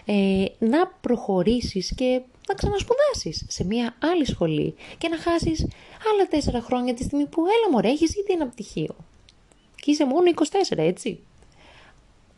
ε, 0.05 0.45
να 0.59 0.87
προχωρήσεις 1.01 1.93
και 1.95 2.21
να 2.47 2.53
ξανασπουδάσεις 2.53 3.45
σε 3.47 3.65
μια 3.65 3.95
άλλη 3.99 4.25
σχολή 4.25 4.75
και 4.97 5.07
να 5.07 5.17
χάσεις 5.17 5.67
άλλα 6.13 6.27
τέσσερα 6.29 6.61
χρόνια 6.61 6.93
τη 6.93 7.03
στιγμή 7.03 7.25
που 7.25 7.41
έλα 7.41 7.71
μωρέ, 7.71 7.89
έχεις 7.89 8.15
ήδη 8.15 8.31
ένα 8.33 8.47
πτυχίο. 8.47 8.95
Και 9.75 9.91
είσαι 9.91 10.05
μόνο 10.05 10.31
24, 10.71 10.77
έτσι. 10.77 11.19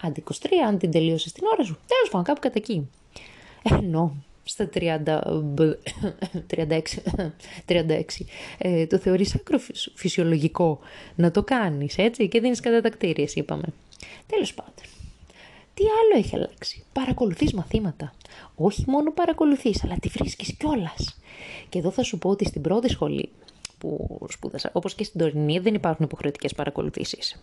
Αντί 0.02 0.24
23, 0.28 0.34
αν 0.68 0.78
την 0.78 0.92
τελείωσες 0.92 1.32
την 1.32 1.44
ώρα 1.54 1.64
σου. 1.64 1.78
Τέλος 1.88 2.10
πάντων, 2.10 2.24
κάπου 2.24 2.40
κατά 2.40 2.58
εκεί. 2.58 2.90
Ενώ 3.64 4.16
στα 4.44 4.70
30, 4.74 5.20
36, 6.48 6.82
36 7.66 8.02
ε, 8.58 8.88
το 8.88 8.98
θεωρείς 8.98 9.36
άκρο 9.36 9.60
φυσιολογικό 9.94 10.80
να 11.16 11.32
το 11.32 11.44
κάνεις, 11.44 11.98
έτσι, 11.98 12.28
και 12.28 12.40
δίνεις 12.40 12.60
κατατακτήριες, 12.60 13.36
είπαμε. 13.36 13.66
Τέλος 14.28 14.54
πάντων. 14.54 14.84
Τι 15.74 15.84
άλλο 15.84 16.24
έχει 16.24 16.36
αλλάξει; 16.36 16.84
Παρακολουθείς 16.94 17.54
μαθήματα. 17.54 18.14
Όχι 18.56 18.84
μόνο 18.88 19.12
παρακολουθείς, 19.12 19.84
αλλά 19.84 19.96
τη 20.02 20.08
βρίσκεις 20.10 20.54
κιόλας. 20.54 21.18
Και 21.70 21.80
εδώ 21.80 21.92
θα 21.92 22.04
σου 22.04 22.18
πω 22.18 22.30
ότι 22.30 22.46
στην 22.46 22.62
πρώτη 22.62 22.90
σχολή 22.90 23.30
που 23.78 24.20
σπούδασα, 24.32 24.70
όπως 24.74 24.96
και 24.96 25.04
στην 25.04 25.20
τωρινή, 25.20 25.60
δεν 25.60 25.74
υπάρχουν 25.74 26.06
υποχρεωτικές 26.06 26.54
παρακολουθήσεις. 26.54 27.42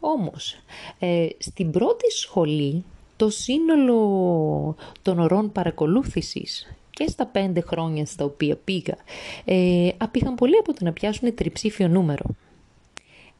Όμως, 0.00 0.56
ε, 0.98 1.28
στην 1.38 1.70
πρώτη 1.70 2.10
σχολή 2.10 2.84
το 3.16 3.30
σύνολο 3.30 4.76
των 5.02 5.18
ωρών 5.18 5.52
παρακολούθησης 5.52 6.76
και 6.90 7.08
στα 7.08 7.26
πέντε 7.26 7.60
χρόνια 7.60 8.06
στα 8.06 8.24
οποία 8.24 8.56
πήγα, 8.56 8.96
ε, 9.44 9.88
απείχαν 9.96 10.34
πολύ 10.34 10.56
από 10.56 10.72
το 10.72 10.84
να 10.84 10.92
πιάσουν 10.92 11.34
τριψήφιο 11.34 11.88
νούμερο. 11.88 12.24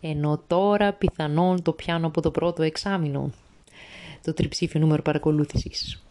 Ενώ 0.01 0.41
τώρα 0.47 0.93
πιθανόν 0.93 1.63
το 1.63 1.73
πιάνω 1.73 2.07
από 2.07 2.21
το 2.21 2.31
πρώτο 2.31 2.63
εξάμηνο. 2.63 3.31
το 4.25 4.33
τριψήφιο 4.33 4.81
νούμερο 4.81 5.03
παρακολούθησης. 5.03 6.03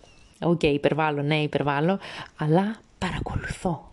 OK, 0.41 0.59
okay, 0.61 0.73
υπερβάλλω, 0.73 1.21
ναι, 1.21 1.41
υπερβάλλω, 1.41 1.99
αλλά 2.37 2.79
παρακολουθώ. 2.97 3.91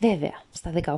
Βέβαια, 0.00 0.42
στα 0.52 0.72
18 0.72 0.94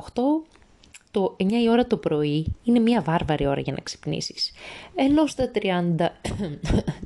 το 1.11 1.35
9 1.39 1.51
η 1.51 1.69
ώρα 1.69 1.87
το 1.87 1.97
πρωί 1.97 2.55
είναι 2.63 2.79
μια 2.79 3.01
βάρβαρη 3.01 3.47
ώρα 3.47 3.61
για 3.61 3.73
να 3.73 3.79
ξυπνήσεις. 3.79 4.51
Ενώ 4.95 5.27
στα 5.27 5.51
30... 5.53 5.61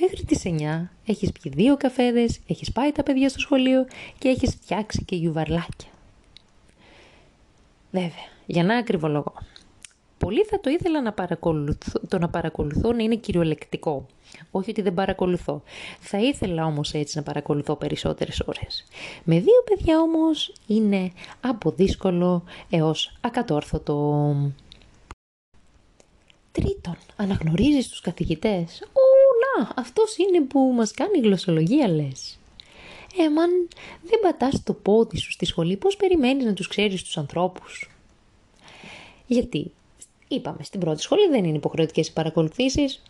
Μέχρι 0.00 0.24
τις 0.26 0.42
9 0.44 0.88
έχεις 1.06 1.32
πιει 1.32 1.52
δύο 1.54 1.76
καφέδες, 1.76 2.40
έχεις 2.46 2.72
πάει 2.72 2.92
τα 2.92 3.02
παιδιά 3.02 3.28
στο 3.28 3.38
σχολείο 3.38 3.86
και 4.18 4.28
έχεις 4.28 4.54
φτιάξει 4.54 5.04
και 5.04 5.16
γιουβαρλάκια. 5.16 5.88
Βέβαια, 7.90 8.28
για 8.46 8.64
να 8.64 8.76
ακριβολογώ. 8.76 9.34
Πολύ 10.24 10.44
θα 10.44 10.60
το 10.60 10.70
ήθελα 10.70 11.02
να 11.02 11.12
παρακολουθώ, 11.12 12.00
το 12.08 12.18
να 12.18 12.28
παρακολουθώ 12.28 12.92
να 12.92 13.02
είναι 13.02 13.16
κυριολεκτικό. 13.16 14.06
Όχι 14.50 14.70
ότι 14.70 14.82
δεν 14.82 14.94
παρακολουθώ. 14.94 15.62
Θα 16.00 16.18
ήθελα 16.18 16.64
όμως 16.64 16.92
έτσι 16.94 17.16
να 17.16 17.22
παρακολουθώ 17.22 17.76
περισσότερες 17.76 18.40
ώρες. 18.46 18.84
Με 19.24 19.40
δύο 19.40 19.62
παιδιά 19.64 20.00
όμως 20.00 20.52
είναι 20.66 21.12
από 21.40 21.70
δύσκολο 21.70 22.44
έως 22.70 23.16
ακατόρθωτο. 23.20 24.36
Τρίτον, 26.52 26.96
αναγνωρίζεις 27.16 27.88
τους 27.88 28.00
καθηγητές; 28.00 28.82
Ω, 28.82 29.00
να, 29.44 29.72
αυτός 29.76 30.16
είναι 30.16 30.40
που 30.40 30.58
μας 30.76 30.90
κάνει 30.90 31.18
γλωσσολογία 31.18 31.88
λες. 31.88 32.38
Ε, 33.18 33.30
μαν 33.30 33.68
δεν 34.02 34.20
πατάς 34.20 34.62
το 34.62 34.72
πόδι 34.72 35.18
σου 35.18 35.30
στη 35.30 35.44
σχολή, 35.44 35.76
πώς 35.76 35.96
περιμένεις 35.96 36.44
να 36.44 36.52
τους 36.52 36.68
ξέρεις 36.68 37.02
τους 37.02 37.16
ανθρώπους; 37.18 37.90
Γιατί, 39.26 39.72
είπαμε, 40.28 40.62
στην 40.62 40.80
πρώτη 40.80 41.00
σχολή 41.00 41.28
δεν 41.28 41.44
είναι 41.44 41.56
υποχρεωτικές 41.56 42.08
οι 42.08 42.12
παρακολουθήσεις. 42.12 43.02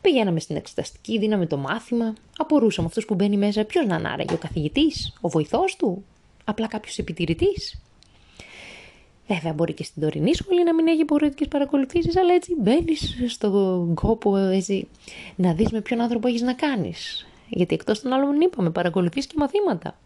Πηγαίναμε 0.00 0.40
στην 0.40 0.56
εξεταστική, 0.56 1.18
δίναμε 1.18 1.46
το 1.46 1.56
μάθημα, 1.56 2.14
απορούσαμε 2.36 2.86
αυτός 2.86 3.04
που 3.04 3.14
μπαίνει 3.14 3.36
μέσα 3.36 3.64
ποιος 3.64 3.86
να 3.86 3.94
ανάραγε, 3.94 4.34
ο 4.34 4.38
καθηγητής, 4.38 5.12
ο 5.20 5.28
βοηθός 5.28 5.76
του, 5.76 6.04
απλά 6.44 6.66
κάποιος 6.66 6.98
επιτηρητής. 6.98 7.80
Βέβαια, 9.28 9.52
μπορεί 9.52 9.72
και 9.72 9.84
στην 9.84 10.02
τωρινή 10.02 10.34
σχολή 10.34 10.64
να 10.64 10.74
μην 10.74 10.86
έχει 10.86 11.00
υποχρεωτικές 11.00 11.48
παρακολουθήσεις, 11.48 12.16
αλλά 12.16 12.34
έτσι 12.34 12.54
μπαίνεις 12.58 13.16
στον 13.28 13.94
κόπο 13.94 14.36
έτσι, 14.36 14.88
να 15.36 15.52
δεις 15.52 15.70
με 15.70 15.80
ποιον 15.80 16.00
άνθρωπο 16.00 16.28
έχεις 16.28 16.42
να 16.42 16.52
κάνεις. 16.52 17.26
Γιατί 17.48 17.74
εκτός 17.74 18.00
των 18.00 18.12
άλλων 18.12 18.40
είπαμε, 18.40 18.70
παρακολουθείς 18.70 19.26
και 19.26 19.34
μαθήματα. 19.36 19.98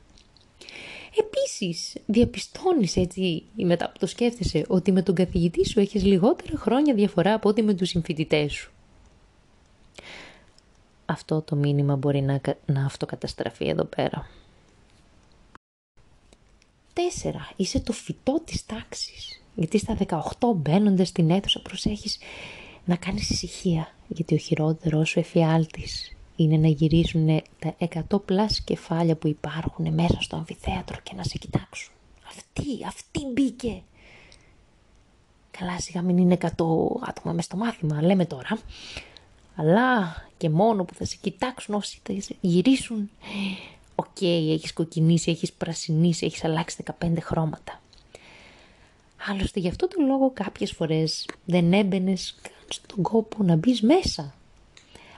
Επίσης, 1.15 1.97
διαπιστώνεις 2.07 2.97
έτσι 2.97 3.43
μετά 3.57 3.91
που 3.91 3.99
το 3.99 4.07
σκέφτεσαι 4.07 4.65
ότι 4.69 4.93
με 4.93 5.03
τον 5.03 5.15
καθηγητή 5.15 5.69
σου 5.69 5.81
έχεις 5.81 6.05
λιγότερα 6.05 6.59
χρόνια 6.59 6.95
διαφορά 6.95 7.35
από 7.35 7.49
ότι 7.49 7.63
με 7.63 7.75
τους 7.75 7.89
συμφοιτητές 7.89 8.53
σου. 8.53 8.71
Αυτό 11.07 11.43
το 11.43 11.57
μήνυμα 11.57 11.97
μπορεί 11.97 12.21
να, 12.21 12.41
να 12.67 12.85
αυτοκαταστραφεί 12.85 13.69
εδώ 13.69 13.85
πέρα. 13.85 14.29
4. 16.95 17.01
Είσαι 17.57 17.81
το 17.81 17.93
φυτό 17.93 18.41
της 18.45 18.67
τάξης. 18.67 19.43
Γιατί 19.55 19.79
στα 19.79 19.97
18 20.39 20.55
μπαίνοντας 20.57 21.09
στην 21.09 21.31
αίθουσα 21.31 21.61
προσέχεις 21.61 22.19
να 22.85 22.97
κάνεις 22.97 23.31
ησυχία. 23.31 23.95
Γιατί 24.09 24.35
ο 24.35 24.39
χειρότερος 24.39 25.09
σου 25.09 25.19
εφιάλτης 25.19 26.15
είναι 26.43 26.57
να 26.57 26.69
γυρίσουν 26.69 27.43
τα 27.59 27.75
100 28.11 28.25
πλάς 28.25 28.61
κεφάλια 28.61 29.17
που 29.17 29.29
υπάρχουν 29.29 29.95
μέσα 29.95 30.17
στο 30.21 30.37
αμφιθέατρο 30.37 30.97
και 31.03 31.13
να 31.17 31.23
σε 31.23 31.39
κοιτάξουν. 31.39 31.93
Αυτή, 32.29 32.87
αυτή 32.87 33.21
μπήκε. 33.33 33.83
Καλά 35.51 35.81
σιγά 35.81 36.03
μην 36.03 36.19
είναι 36.19 36.37
100 36.41 36.47
άτομα 37.01 37.33
μέσα 37.33 37.41
στο 37.41 37.57
μάθημα, 37.57 38.03
λέμε 38.03 38.25
τώρα. 38.25 38.59
Αλλά 39.55 40.17
και 40.37 40.51
μόνο 40.51 40.85
που 40.85 40.95
θα 40.95 41.05
σε 41.05 41.17
κοιτάξουν 41.21 41.75
όσοι 41.75 42.01
θα 42.03 42.15
γυρίσουν. 42.41 43.11
OK, 43.95 44.07
okay, 44.21 44.51
έχεις 44.51 44.73
κοκκινήσει, 44.73 45.31
έχεις 45.31 45.53
πρασινίσει, 45.53 46.27
έχεις 46.27 46.45
αλλάξει 46.45 46.85
15 47.01 47.13
χρώματα. 47.21 47.81
Άλλωστε 49.29 49.61
γι' 49.61 49.69
αυτό 49.69 49.89
τον 49.89 50.07
λόγο 50.07 50.31
κάποιες 50.35 50.73
φορές 50.73 51.27
δεν 51.45 51.73
έμπαινες 51.73 52.39
καν 52.43 52.53
στον 52.69 53.03
κόπο 53.03 53.43
να 53.43 53.57
μπεις 53.57 53.83
μέσα 53.83 54.35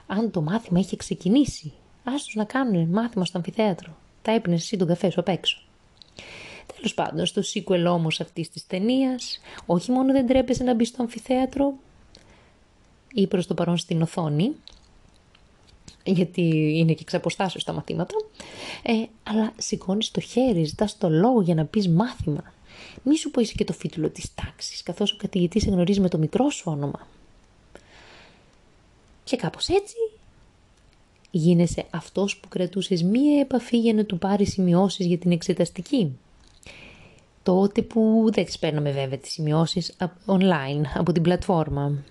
αν 0.07 0.31
το 0.31 0.41
μάθημα 0.41 0.79
είχε 0.79 0.95
ξεκινήσει. 0.95 1.73
Άστος 2.03 2.35
να 2.35 2.43
κάνουν 2.43 2.87
μάθημα 2.89 3.25
στο 3.25 3.37
αμφιθέατρο. 3.37 3.95
Θα 4.21 4.31
έπινες 4.31 4.55
εσύ 4.55 4.77
τον 4.77 4.87
καφέ 4.87 5.09
σου 5.09 5.19
απ' 5.19 5.27
έξω. 5.27 5.61
Τέλος 6.75 6.93
πάντων, 6.93 7.25
στο 7.25 7.41
sequel 7.53 7.85
όμως 7.87 8.21
αυτής 8.21 8.49
της 8.49 8.67
ταινίας, 8.67 9.39
όχι 9.65 9.91
μόνο 9.91 10.11
δεν 10.11 10.27
τρέπεσαι 10.27 10.63
να 10.63 10.73
μπει 10.73 10.85
στο 10.85 11.01
αμφιθέατρο 11.01 11.73
ή 13.13 13.27
προς 13.27 13.47
το 13.47 13.53
παρόν 13.53 13.77
στην 13.77 14.01
οθόνη, 14.01 14.51
γιατί 16.03 16.41
είναι 16.77 16.93
και 16.93 17.01
εξαποστάσεω 17.01 17.61
τα 17.65 17.73
μαθήματα, 17.73 18.15
ε, 18.83 18.93
αλλά 19.23 19.53
σηκώνεις 19.57 20.11
το 20.11 20.19
χέρι, 20.19 20.63
ζητάς 20.63 20.97
το 20.97 21.09
λόγο 21.09 21.41
για 21.41 21.55
να 21.55 21.65
πεις 21.65 21.89
μάθημα. 21.89 22.53
Μη 23.03 23.17
σου 23.17 23.31
πω 23.31 23.41
είσαι 23.41 23.53
και 23.55 23.63
το 23.63 23.73
φίτουλο 23.73 24.09
της 24.09 24.33
τάξης, 24.35 24.83
καθώς 24.83 25.11
ο 25.11 25.15
καθηγητής 25.17 25.63
σε 25.63 25.69
γνωρίζει 25.69 25.99
με 25.99 26.09
το 26.09 26.17
μικρό 26.17 26.49
σου 26.49 26.63
όνομα. 26.65 27.07
Και 29.23 29.35
κάπως 29.35 29.67
έτσι 29.67 29.95
γίνεσαι 31.31 31.85
αυτός 31.89 32.37
που 32.37 32.47
κρατούσες 32.47 33.03
μία 33.03 33.39
επαφή 33.39 33.79
για 33.79 33.93
να 33.93 34.05
του 34.05 34.17
πάρεις 34.17 34.51
σημειώσεις 34.51 35.05
για 35.05 35.17
την 35.17 35.31
εξεταστική. 35.31 36.17
Τότε 37.43 37.81
που 37.81 38.29
δεν 38.33 38.45
τις 38.45 38.59
παίρναμε 38.59 38.91
βέβαια 38.91 39.17
τις 39.17 39.31
σημειώσεις 39.31 39.95
online 40.25 40.83
από 40.95 41.11
την 41.11 41.21
πλατφόρμα. 41.21 42.03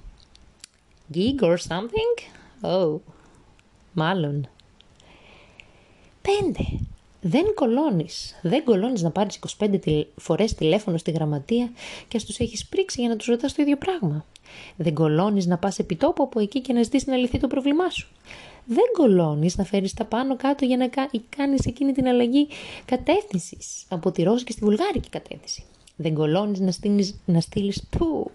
Gig 1.14 1.40
or 1.40 1.56
something? 1.68 2.18
Oh, 2.60 2.98
μάλλον. 3.92 4.48
Πέντε. 6.22 6.64
Δεν 7.20 7.54
κολώνεις. 7.54 8.38
Δεν 8.42 8.64
κολώνεις 8.64 9.02
να 9.02 9.10
πάρεις 9.10 9.38
25 9.58 10.04
φορές 10.16 10.54
τηλέφωνο 10.54 10.96
στη 10.96 11.10
γραμματεία 11.10 11.70
και 12.08 12.18
στους 12.18 12.38
έχεις 12.38 12.66
πρίξει 12.66 13.00
για 13.00 13.08
να 13.08 13.16
τους 13.16 13.26
ρωτάς 13.26 13.54
το 13.54 13.62
ίδιο 13.62 13.76
πράγμα. 13.76 14.24
Δεν 14.76 14.94
κολώνεις 14.94 15.46
να 15.46 15.58
πας 15.58 15.78
επί 15.78 15.96
τόπου 15.96 16.22
από 16.22 16.40
εκεί 16.40 16.60
και 16.60 16.72
να 16.72 16.82
ζητήσεις 16.82 17.06
να 17.06 17.16
λυθεί 17.16 17.38
το 17.38 17.46
πρόβλημά 17.46 17.90
σου. 17.90 18.08
Δεν 18.64 18.84
κολώνεις 18.96 19.56
να 19.56 19.64
φέρεις 19.64 19.94
τα 19.94 20.04
πάνω 20.04 20.36
κάτω 20.36 20.64
για 20.64 20.76
να 20.76 20.90
κάνεις 21.36 21.66
εκείνη 21.66 21.92
την 21.92 22.06
αλλαγή 22.06 22.48
κατεύθυνσης 22.84 23.84
από 23.88 24.10
τη 24.10 24.22
Ρώση 24.22 24.44
στη 24.48 24.64
βουλγάρικη 24.64 25.08
κατεύθυνση. 25.08 25.64
Δεν 25.96 26.14
κολώνεις 26.14 26.60
να 26.60 26.70
στείλεις 26.70 27.20
να 27.24 27.40
στείλεις, 27.40 27.82
που, 27.90 28.30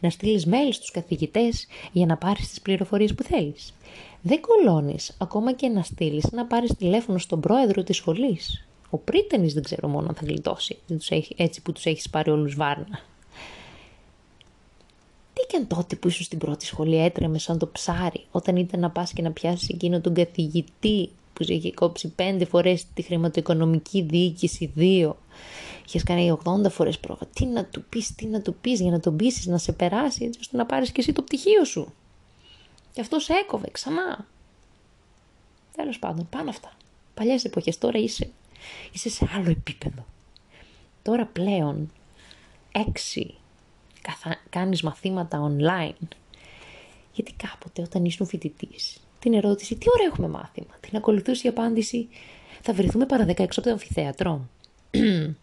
να 0.00 0.10
στείλεις 0.10 0.46
mail 0.46 0.72
στους 0.72 0.90
καθηγητές 0.90 1.66
για 1.92 2.06
να 2.06 2.16
πάρεις 2.16 2.48
τις 2.48 2.60
πληροφορίες 2.60 3.14
που 3.14 3.22
θέλεις. 3.22 3.74
Δεν 4.22 4.40
κολώνεις 4.40 5.16
ακόμα 5.18 5.52
και 5.52 5.68
να 5.68 5.82
στείλεις 5.82 6.30
να 6.30 6.46
πάρεις 6.46 6.74
τηλέφωνο 6.74 7.18
στον 7.18 7.40
πρόεδρο 7.40 7.82
της 7.82 7.96
σχολής. 7.96 8.66
Ο 8.90 8.98
πρίτενης 8.98 9.54
δεν 9.54 9.62
ξέρω 9.62 9.88
μόνο 9.88 10.08
αν 10.08 10.14
θα 10.14 10.26
γλιτώσει 10.26 10.78
έτσι 11.36 11.62
που 11.62 11.72
τους 11.72 11.84
έχεις 11.84 12.10
πάρει 12.10 12.30
όλους 12.30 12.54
βάρνα. 12.54 13.00
Τι 15.50 15.56
και 15.56 15.62
αν 15.62 15.66
τότε 15.66 15.96
που 15.96 16.08
ήσουν 16.08 16.24
στην 16.24 16.38
πρώτη 16.38 16.66
σχολή 16.66 16.96
έτρεμε 16.96 17.38
σαν 17.38 17.58
το 17.58 17.66
ψάρι, 17.66 18.26
όταν 18.30 18.56
ήταν 18.56 18.80
να 18.80 18.90
πας 18.90 19.12
και 19.12 19.22
να 19.22 19.30
πιάσεις 19.32 19.68
εκείνο 19.68 20.00
τον 20.00 20.14
καθηγητή 20.14 21.10
που 21.32 21.44
σε 21.44 21.54
είχε 21.54 21.72
κόψει 21.72 22.08
πέντε 22.08 22.44
φορές 22.44 22.86
τη 22.94 23.02
χρηματοοικονομική 23.02 24.02
διοίκηση, 24.02 24.70
δύο. 24.74 25.16
Είχες 25.86 26.02
κάνει 26.02 26.38
80 26.44 26.70
φορές 26.70 26.98
πρόβα. 26.98 27.26
Τι 27.26 27.46
να 27.46 27.64
του 27.64 27.84
πεις, 27.88 28.14
τι 28.14 28.26
να 28.26 28.40
του 28.40 28.54
πεις 28.54 28.80
για 28.80 28.90
να 28.90 29.00
τον 29.00 29.16
πείσει 29.16 29.50
να 29.50 29.58
σε 29.58 29.72
περάσει, 29.72 30.24
έτσι 30.24 30.38
ώστε 30.40 30.56
να 30.56 30.66
πάρεις 30.66 30.92
και 30.92 31.00
εσύ 31.00 31.12
το 31.12 31.22
πτυχίο 31.22 31.64
σου. 31.64 31.92
Και 32.92 33.00
αυτό 33.00 33.18
σε 33.18 33.32
έκοβε 33.32 33.68
ξανά. 33.72 34.26
Τέλος 35.76 35.98
πάντων, 35.98 36.28
πάνω 36.30 36.50
αυτά. 36.50 36.72
Παλιές 37.14 37.44
εποχές, 37.44 37.78
τώρα 37.78 37.98
είσαι, 37.98 38.30
είσαι 38.92 39.08
σε 39.08 39.28
άλλο 39.34 39.50
επίπεδο. 39.50 40.04
Τώρα 41.02 41.26
πλέον 41.26 41.90
έξι 42.72 43.34
καθα... 43.34 43.39
κάνεις 44.50 44.82
μαθήματα 44.82 45.50
online. 45.50 46.08
Γιατί 47.12 47.32
κάποτε 47.36 47.82
όταν 47.82 48.04
ήσουν 48.04 48.26
φοιτητής, 48.26 49.00
την 49.18 49.34
ερώτηση 49.34 49.74
τι 49.76 49.86
ώρα 49.94 50.04
έχουμε 50.10 50.28
μάθημα, 50.28 50.74
την 50.80 50.96
ακολουθούσε 50.96 51.46
η 51.46 51.50
απάντηση 51.50 52.08
θα 52.62 52.72
βρεθούμε 52.72 53.06
παρά 53.06 53.26
έξω 53.28 53.60
από 53.60 53.68
το 53.68 53.70
αμφιθέατρο. 53.70 54.48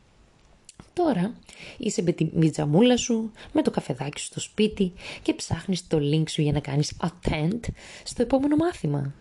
Τώρα 0.93 1.33
είσαι 1.77 2.01
με 2.01 2.11
τη 2.11 2.29
μιτζαμούλα 2.33 2.97
σου, 2.97 3.31
με 3.51 3.61
το 3.61 3.71
καφεδάκι 3.71 4.19
σου 4.19 4.25
στο 4.25 4.39
σπίτι 4.39 4.93
και 5.21 5.33
ψάχνεις 5.33 5.87
το 5.87 5.97
link 5.97 6.29
σου 6.29 6.41
για 6.41 6.51
να 6.51 6.59
κάνεις 6.59 6.93
attend 7.01 7.59
στο 8.03 8.21
επόμενο 8.21 8.55
μάθημα. 8.55 9.13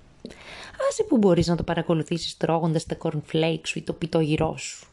Άσε 0.88 1.02
που 1.02 1.16
μπορείς 1.16 1.46
να 1.46 1.56
το 1.56 1.62
παρακολουθήσεις 1.62 2.36
τρώγοντας 2.36 2.86
τα 2.86 2.96
cornflakes 3.02 3.66
σου 3.66 3.78
ή 3.78 3.82
το 3.82 3.92
πιτόγυρό 3.92 4.56
σου. 4.56 4.86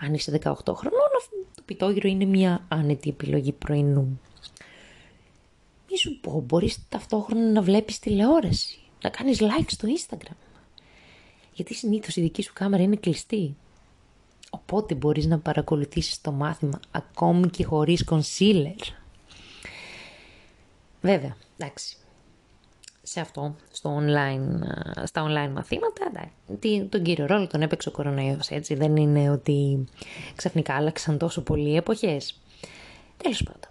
Αν 0.00 0.14
είσαι 0.14 0.40
18 0.44 0.52
χρονών, 0.74 1.01
το 1.62 1.74
πιτόγυρο 1.74 2.08
είναι 2.08 2.24
μια 2.24 2.64
άνετη 2.68 3.08
επιλογή 3.08 3.52
πρωινού. 3.52 4.20
Μη 5.90 5.96
σου 5.98 6.20
πω, 6.20 6.44
μπορείς 6.46 6.88
ταυτόχρονα 6.88 7.50
να 7.50 7.62
βλέπεις 7.62 7.98
τηλεόραση, 7.98 8.78
να 9.02 9.10
κάνεις 9.10 9.40
like 9.40 9.66
στο 9.66 9.88
Instagram. 9.88 10.36
Γιατί 11.52 11.74
συνήθως 11.74 12.16
η 12.16 12.20
δική 12.20 12.42
σου 12.42 12.52
κάμερα 12.52 12.82
είναι 12.82 12.96
κλειστή. 12.96 13.56
Οπότε 14.50 14.94
μπορείς 14.94 15.26
να 15.26 15.38
παρακολουθήσεις 15.38 16.20
το 16.20 16.32
μάθημα 16.32 16.80
ακόμη 16.90 17.48
και 17.48 17.64
χωρίς 17.64 18.08
concealer. 18.10 18.92
Βέβαια, 21.00 21.36
εντάξει, 21.56 21.96
σε 23.02 23.20
αυτό, 23.20 23.56
στο 23.72 24.00
online, 24.00 24.60
στα 25.04 25.26
online 25.26 25.52
μαθήματα, 25.52 26.10
εντάξει, 26.10 26.88
τον 26.88 27.02
κύριο 27.02 27.26
ρόλο 27.26 27.46
τον 27.46 27.62
έπαιξε 27.62 27.88
ο 27.88 27.92
κορονοϊός, 27.92 28.48
έτσι, 28.48 28.74
δεν 28.74 28.96
είναι 28.96 29.30
ότι 29.30 29.84
ξαφνικά 30.34 30.74
άλλαξαν 30.74 31.18
τόσο 31.18 31.42
πολλοί 31.42 31.76
εποχές. 31.76 32.40
Τέλος 33.16 33.42
πάντων. 33.42 33.70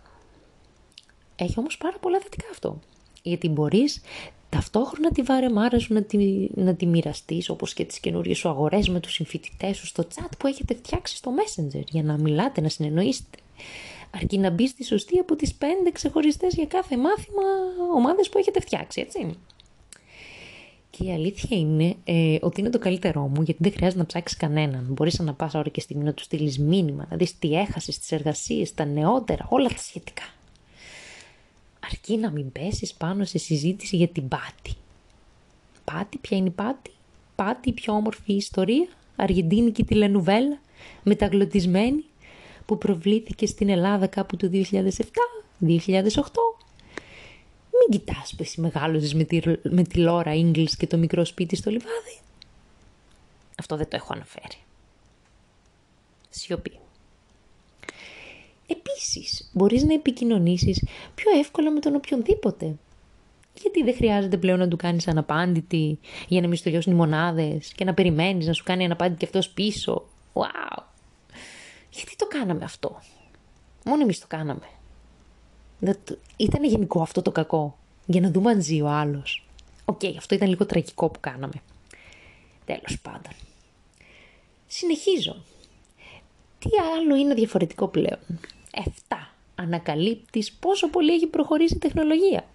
Έχει 1.35 1.59
όμως 1.59 1.77
πάρα 1.77 1.97
πολλά 1.99 2.19
θετικά 2.19 2.47
αυτό. 2.51 2.79
Γιατί 3.21 3.49
μπορείς 3.49 4.01
ταυτόχρονα 4.49 5.11
τη 5.11 5.21
βάρεμάρα 5.21 5.79
σου 5.79 5.93
να 5.93 6.03
τη, 6.03 6.47
να 6.53 6.75
τη 6.75 6.85
μοιραστείς, 6.85 7.49
όπως 7.49 7.73
και 7.73 7.85
τις 7.85 7.99
καινούριες 7.99 8.37
σου 8.37 8.49
αγορές 8.49 8.89
με 8.89 8.99
τους 8.99 9.13
συμφοιτητές 9.13 9.77
σου 9.77 9.85
στο 9.85 10.07
chat 10.15 10.29
που 10.39 10.47
έχετε 10.47 10.75
φτιάξει 10.75 11.15
στο 11.15 11.31
Messenger 11.35 11.83
για 11.89 12.03
να 12.03 12.17
μιλάτε, 12.17 12.61
να 12.61 12.69
συνεννοήσετε. 12.69 13.37
Αρκεί 14.15 14.37
να 14.37 14.49
μπεις 14.49 14.69
στη 14.69 14.83
σωστή 14.83 15.19
από 15.19 15.35
τις 15.35 15.53
πέντε 15.53 15.91
ξεχωριστές 15.91 16.53
για 16.53 16.65
κάθε 16.65 16.97
μάθημα 16.97 17.43
ομάδες 17.95 18.29
που 18.29 18.37
έχετε 18.37 18.59
φτιάξει, 18.59 19.01
έτσι. 19.01 19.37
Και 20.89 21.03
η 21.03 21.11
αλήθεια 21.11 21.57
είναι 21.57 21.95
ε, 22.03 22.37
ότι 22.41 22.59
είναι 22.59 22.69
το 22.69 22.79
καλύτερό 22.79 23.21
μου, 23.21 23.41
γιατί 23.41 23.63
δεν 23.63 23.71
χρειάζεται 23.71 23.99
να 23.99 24.05
ψάξεις 24.05 24.37
κανέναν. 24.37 24.85
Μπορείς 24.89 25.19
να 25.19 25.33
πα 25.33 25.51
ώρα 25.53 25.69
και 25.69 25.81
στιγμή 25.81 26.03
να 26.03 26.13
του 26.13 26.23
στείλεις 26.23 26.59
μήνυμα, 26.59 27.07
να 27.09 27.17
δεις 27.17 27.39
τι 27.39 27.53
έχασες, 27.53 27.99
τις 27.99 28.11
εργασίες, 28.11 28.73
τα 28.73 28.85
νεότερα, 28.85 29.45
όλα 29.49 29.67
τα 29.67 29.77
σχετικά. 29.77 30.23
Αρκεί 31.79 32.17
να 32.17 32.31
μην 32.31 32.51
πέσεις 32.51 32.93
πάνω 32.93 33.23
σε 33.25 33.37
συζήτηση 33.37 33.95
για 33.95 34.07
την 34.07 34.27
πάτη. 34.27 34.73
Πάτη, 35.85 36.17
ποια 36.17 36.37
είναι 36.37 36.47
η 36.47 36.51
πάτη, 36.51 36.91
πάτη, 37.35 37.69
η 37.69 37.73
πιο 37.73 37.93
όμορφη 37.93 38.33
ιστορία, 38.33 38.87
αργεντίνικη 39.15 39.83
τηλενουβέλα, 39.83 40.59
μεταγλωτισμένη, 41.03 42.03
που 42.65 42.77
προβλήθηκε 42.77 43.45
στην 43.45 43.69
Ελλάδα 43.69 44.07
κάπου 44.07 44.37
το 44.37 44.49
2007, 44.53 44.61
2008 45.61 45.81
μην 47.71 47.99
κοιτάς 47.99 48.35
που 48.35 48.43
εσύ 48.43 48.61
μεγάλωσες 48.61 49.13
με 49.13 49.23
τη, 49.23 49.41
με 49.63 49.83
τη 49.83 49.99
Λόρα 49.99 50.33
Ίγκλης 50.33 50.77
και 50.77 50.87
το 50.87 50.97
μικρό 50.97 51.25
σπίτι 51.25 51.55
στο 51.55 51.69
λιβάδι. 51.69 52.19
Αυτό 53.59 53.75
δεν 53.75 53.87
το 53.87 53.95
έχω 53.95 54.13
αναφέρει. 54.13 54.57
Σιωπή. 56.29 56.79
Επίσης, 58.67 59.49
μπορείς 59.53 59.83
να 59.83 59.93
επικοινωνήσεις 59.93 60.83
πιο 61.15 61.39
εύκολα 61.39 61.71
με 61.71 61.79
τον 61.79 61.95
οποιονδήποτε. 61.95 62.75
Γιατί 63.61 63.83
δεν 63.83 63.95
χρειάζεται 63.95 64.37
πλέον 64.37 64.59
να 64.59 64.67
του 64.67 64.77
κάνεις 64.77 65.07
αναπάντητη 65.07 65.99
για 66.27 66.41
να 66.41 66.47
μην 66.47 66.57
στο 66.57 66.69
οι 66.69 66.93
μονάδες 66.93 67.71
και 67.73 67.83
να 67.83 67.93
περιμένεις 67.93 68.47
να 68.47 68.53
σου 68.53 68.63
κάνει 68.63 68.85
αναπάντητη 68.85 69.17
και 69.19 69.25
αυτός 69.25 69.49
πίσω. 69.49 70.05
Wow! 70.33 70.90
Γιατί 71.91 72.15
το 72.15 72.25
κάναμε 72.27 72.63
αυτό; 72.63 73.01
Μόνο 73.85 74.01
εμείς 74.01 74.19
το 74.19 74.25
κάναμε. 74.29 74.67
Ήταν 76.37 76.63
γενικό 76.63 77.01
αυτό 77.01 77.21
το 77.21 77.31
κακό. 77.31 77.77
Για 78.05 78.21
να 78.21 78.31
δούμε 78.31 78.51
αν 78.51 78.61
ζει 78.61 78.81
ο 78.81 78.87
άλλος. 78.87 79.45
Οκ, 79.85 80.01
αυτό 80.17 80.35
ήταν 80.35 80.47
λίγο 80.49 80.65
τραγικό 80.65 81.09
που 81.09 81.19
κάναμε. 81.19 81.53
Τέλος 82.65 82.99
πάντων. 83.01 83.31
Συνεχίζω. 84.67 85.43
Τι 86.59 86.69
άλλο 86.95 87.15
είναι 87.15 87.33
διαφορετικό 87.33 87.87
πλέον; 87.87 88.19
Εφτά. 88.71 89.33
Ανακαλύπτεις 89.55 90.51
πόσο 90.51 90.89
πολύ 90.89 91.13
έχει 91.13 91.27
προχωρήσει 91.27 91.75
η 91.75 91.79
τεχνολογία. 91.79 92.45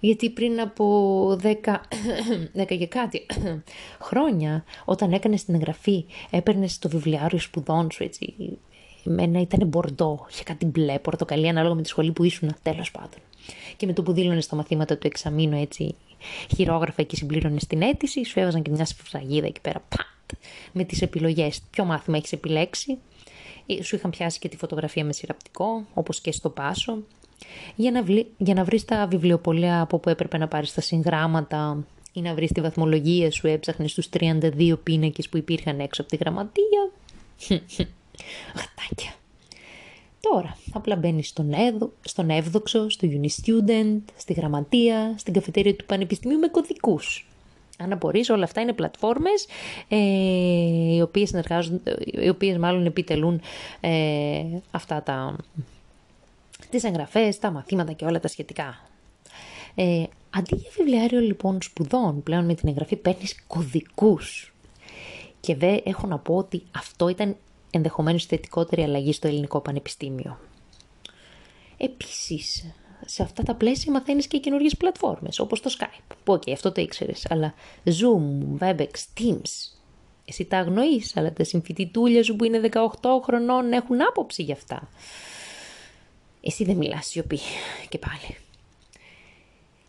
Γιατί 0.00 0.30
πριν 0.30 0.60
από 0.60 1.38
10, 1.42 1.52
10 2.56 2.66
και 2.78 2.86
κάτι 2.86 3.26
χρόνια, 4.08 4.64
όταν 4.84 5.12
έκανες 5.12 5.44
την 5.44 5.54
εγγραφή, 5.54 6.04
έπαιρνες 6.30 6.78
το 6.78 6.88
βιβλιάριο 6.88 7.38
σπουδών 7.38 7.90
σου, 7.90 8.02
έτσι, 8.02 8.34
Εμένα 9.04 9.40
ήταν 9.40 9.68
μπορντό, 9.68 10.26
είχε 10.30 10.42
κάτι 10.42 10.66
μπλε, 10.66 10.98
πορτοκαλί, 10.98 11.48
ανάλογα 11.48 11.74
με 11.74 11.82
τη 11.82 11.88
σχολή 11.88 12.12
που 12.12 12.24
ήσουν, 12.24 12.56
τέλος 12.62 12.90
πάντων. 12.90 13.18
Και 13.76 13.86
με 13.86 13.92
το 13.92 14.02
που 14.02 14.12
δήλωνες 14.12 14.44
στα 14.44 14.56
μαθήματα 14.56 14.98
του 14.98 15.06
εξαμήνου 15.06 15.56
έτσι 15.60 15.94
χειρόγραφα 16.54 17.02
και 17.02 17.16
συμπλήρωνες 17.16 17.66
την 17.66 17.82
αίτηση, 17.82 18.24
σου 18.24 18.40
έβαζαν 18.40 18.62
και 18.62 18.70
μια 18.70 18.84
σφραγίδα 18.84 19.46
εκεί 19.46 19.60
πέρα, 19.60 19.82
πατ, 19.88 20.40
με 20.72 20.84
τις 20.84 21.02
επιλογές. 21.02 21.60
Ποιο 21.70 21.84
μάθημα 21.84 22.16
έχεις 22.16 22.32
επιλέξει; 22.32 22.98
Ε, 23.66 23.82
σου 23.82 23.96
είχαν 23.96 24.10
πιάσει 24.10 24.38
και 24.38 24.48
τη 24.48 24.56
φωτογραφία 24.56 25.04
με 25.04 25.12
σειραπτικό, 25.12 25.86
όπως 25.94 26.20
και 26.20 26.32
στο 26.32 26.50
Πάσο. 26.50 26.98
Για 27.76 27.90
να, 27.90 28.02
βρει 28.02 28.30
για 28.38 28.54
να 28.54 28.64
βρεις 28.64 28.84
τα 28.84 29.06
βιβλιοπολία 29.06 29.80
από 29.80 29.98
που 29.98 30.08
έπρεπε 30.08 30.38
να 30.38 30.48
πάρεις 30.48 30.74
τα 30.74 30.80
συγγράμματα 30.80 31.84
ή 32.12 32.20
να 32.20 32.34
βρεις 32.34 32.52
τη 32.52 32.60
βαθμολογία 32.60 33.30
σου 33.30 33.46
έψαχνες 33.46 33.90
στους 33.90 34.08
32 34.12 34.78
πίνακες 34.82 35.28
που 35.28 35.36
υπήρχαν 35.36 35.80
έξω 35.80 36.00
από 36.00 36.10
τη 36.10 36.16
γραμματεία. 36.16 36.90
Γατάκια. 38.58 39.12
Τώρα, 40.20 40.56
απλά 40.72 40.96
μπαίνεις 40.96 41.28
στον, 41.28 41.50
στον 42.00 42.30
εύδοξο, 42.30 42.88
στο 42.88 43.08
Unistudent, 43.10 44.00
στη 44.16 44.32
γραμματεία, 44.32 45.14
στην 45.16 45.32
καφετέρια 45.32 45.74
του 45.74 45.84
Πανεπιστημίου 45.84 46.38
με 46.38 46.48
κωδικούς. 46.48 47.28
Αν 47.78 47.92
απορείς, 47.92 48.30
όλα 48.30 48.44
αυτά 48.44 48.60
είναι 48.60 48.72
πλατφόρμες 48.72 49.46
ε, 49.88 49.96
οι, 50.94 51.00
οποίες 51.00 51.32
οι 52.04 52.28
οποίες 52.28 52.56
μάλλον 52.58 52.86
επιτελούν 52.86 53.40
ε, 53.80 54.42
αυτά 54.70 55.02
τα, 55.02 55.36
τις 56.70 56.84
εγγραφές, 56.84 57.38
τα 57.38 57.50
μαθήματα 57.50 57.92
και 57.92 58.04
όλα 58.04 58.20
τα 58.20 58.28
σχετικά. 58.28 58.80
Ε, 59.74 60.04
αντί 60.30 60.56
για 60.56 60.70
βιβλιάριο 60.76 61.20
λοιπόν 61.20 61.62
σπουδών, 61.62 62.22
πλέον 62.22 62.44
με 62.44 62.54
την 62.54 62.68
εγγραφή 62.68 62.96
παίρνεις 62.96 63.42
κωδικούς. 63.46 64.54
Και 65.40 65.56
δεν 65.56 65.80
έχω 65.84 66.06
να 66.06 66.18
πω 66.18 66.36
ότι 66.36 66.62
αυτό 66.76 67.08
ήταν 67.08 67.36
ενδεχομένως 67.70 68.26
θετικότερη 68.26 68.82
αλλαγή 68.82 69.12
στο 69.12 69.28
ελληνικό 69.28 69.60
πανεπιστήμιο. 69.60 70.38
Επίσης, 71.76 72.64
σε 73.04 73.22
αυτά 73.22 73.42
τα 73.42 73.54
πλαίσια 73.54 73.92
μαθαίνεις 73.92 74.26
και 74.26 74.38
καινούργιες 74.38 74.76
πλατφόρμες, 74.76 75.38
όπως 75.38 75.60
το 75.60 75.70
Skype, 75.78 76.14
που 76.24 76.32
okay, 76.32 76.50
αυτό 76.52 76.72
το 76.72 76.80
ήξερες, 76.80 77.26
αλλά 77.30 77.54
Zoom, 77.84 78.58
Webex, 78.60 78.90
Teams. 79.20 79.76
Εσύ 80.24 80.44
τα 80.44 80.58
αγνοείς, 80.58 81.16
αλλά 81.16 81.32
τα 81.32 81.44
συμφοιτητούλια 81.44 82.22
σου 82.22 82.36
που 82.36 82.44
είναι 82.44 82.60
18 82.72 82.78
χρονών 83.22 83.72
έχουν 83.72 84.02
άποψη 84.02 84.42
γι' 84.42 84.52
αυτά. 84.52 84.88
Εσύ 86.48 86.64
δεν 86.64 86.76
μιλάς 86.76 87.06
σιωπή 87.06 87.38
και 87.88 87.98
πάλι. 87.98 88.36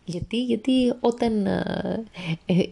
Γιατί, 0.04 0.44
γιατί 0.44 0.94
όταν 1.00 1.46
ε, 1.46 2.04
ε, 2.46 2.62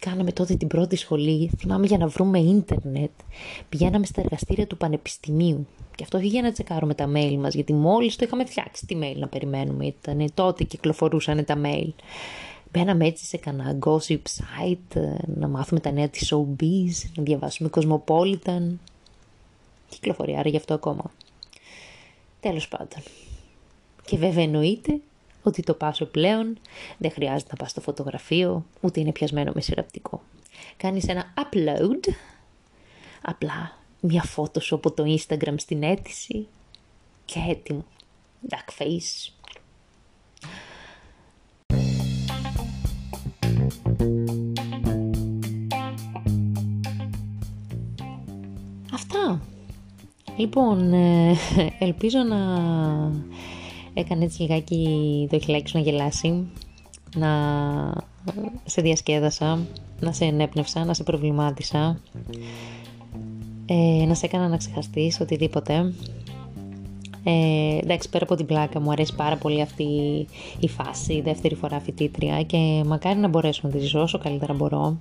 κάναμε 0.00 0.32
τότε 0.32 0.54
την 0.54 0.68
πρώτη 0.68 0.96
σχολή, 0.96 1.50
θυμάμαι 1.58 1.86
για 1.86 1.98
να 1.98 2.06
βρούμε 2.06 2.38
ίντερνετ, 2.38 3.10
πηγαίναμε 3.68 4.06
στα 4.06 4.20
εργαστήρια 4.20 4.66
του 4.66 4.76
Πανεπιστημίου. 4.76 5.66
Και 5.94 6.02
αυτό 6.02 6.18
όχι 6.18 6.26
για 6.26 6.42
να 6.42 6.52
τσεκάρουμε 6.52 6.94
τα 6.94 7.10
mail 7.14 7.36
μας, 7.38 7.54
γιατί 7.54 7.72
μόλις 7.72 8.16
το 8.16 8.24
είχαμε 8.24 8.44
φτιάξει 8.44 8.86
τη 8.86 8.98
mail 9.02 9.16
να 9.16 9.28
περιμένουμε. 9.28 9.86
Ήταν 9.86 10.30
τότε 10.34 10.64
κυκλοφορούσαν 10.64 11.44
τα 11.44 11.60
mail. 11.64 11.90
Μπαίναμε 12.72 13.06
έτσι 13.06 13.24
σε 13.24 13.36
κανένα 13.36 13.78
gossip 13.86 14.22
site, 14.22 15.02
να 15.26 15.48
μάθουμε 15.48 15.80
τα 15.80 15.90
νέα 15.90 16.08
της 16.08 16.32
showbiz, 16.32 17.10
να 17.16 17.22
διαβάσουμε 17.22 17.70
Cosmopolitan. 17.72 18.76
Κυκλοφορεί, 19.88 20.36
άρα 20.36 20.48
γι' 20.48 20.56
αυτό 20.56 20.74
ακόμα. 20.74 21.12
Τέλος 22.40 22.68
πάντων. 22.68 23.02
Και 24.04 24.16
βέβαια 24.16 24.42
εννοείται 24.42 25.00
ότι 25.42 25.62
το 25.62 25.74
πάσο 25.74 26.04
πλέον 26.04 26.58
δεν 26.98 27.10
χρειάζεται 27.10 27.50
να 27.50 27.56
πας 27.56 27.70
στο 27.70 27.80
φωτογραφείο, 27.80 28.64
ούτε 28.80 29.00
είναι 29.00 29.12
πιασμένο 29.12 29.52
με 29.54 29.60
σειραπτικό. 29.60 30.22
Κάνεις 30.76 31.08
ένα 31.08 31.34
upload, 31.36 32.12
απλά 33.22 33.78
μια 34.00 34.22
φώτο 34.22 34.60
σου 34.60 34.74
από 34.74 34.90
το 34.90 35.04
Instagram 35.06 35.54
στην 35.56 35.82
αίτηση 35.82 36.46
και 37.24 37.40
έτοιμο. 37.48 37.84
Duck 38.48 38.82
face. 38.82 39.32
Αυτά. 48.92 49.40
Λοιπόν, 50.36 50.92
ε, 50.92 51.36
ελπίζω 51.78 52.18
να 52.18 52.38
έκανε 53.94 54.24
έτσι 54.24 54.42
λιγάκι 54.42 55.28
το 55.30 55.40
χιλάκι 55.40 55.68
σου 55.68 55.76
να 55.76 55.82
γελάσει, 55.82 56.46
να 57.16 57.30
σε 58.64 58.82
διασκέδασα, 58.82 59.66
να 60.00 60.12
σε 60.12 60.24
ενέπνευσα, 60.24 60.84
να 60.84 60.94
σε 60.94 61.02
προβλημάτισα, 61.02 62.00
ε, 63.66 64.04
να 64.06 64.14
σε 64.14 64.26
έκανα 64.26 64.48
να 64.48 64.56
ξεχαστείς 64.56 65.20
οτιδήποτε. 65.20 65.92
Ε, 67.24 67.78
εντάξει, 67.82 68.08
πέρα 68.08 68.24
από 68.24 68.34
την 68.34 68.46
πλάκα 68.46 68.80
μου 68.80 68.90
αρέσει 68.90 69.14
πάρα 69.14 69.36
πολύ 69.36 69.60
αυτή 69.60 69.84
η 70.60 70.68
φάση, 70.68 71.12
η 71.12 71.20
δεύτερη 71.20 71.54
φορά 71.54 71.80
φοιτήτρια 71.80 72.42
και 72.42 72.82
μακάρι 72.86 73.18
να 73.18 73.28
μπορέσω 73.28 73.60
να 73.64 73.70
τη 73.70 73.78
ζήσω 73.78 74.00
όσο 74.02 74.18
καλύτερα 74.18 74.54
μπορώ. 74.54 74.98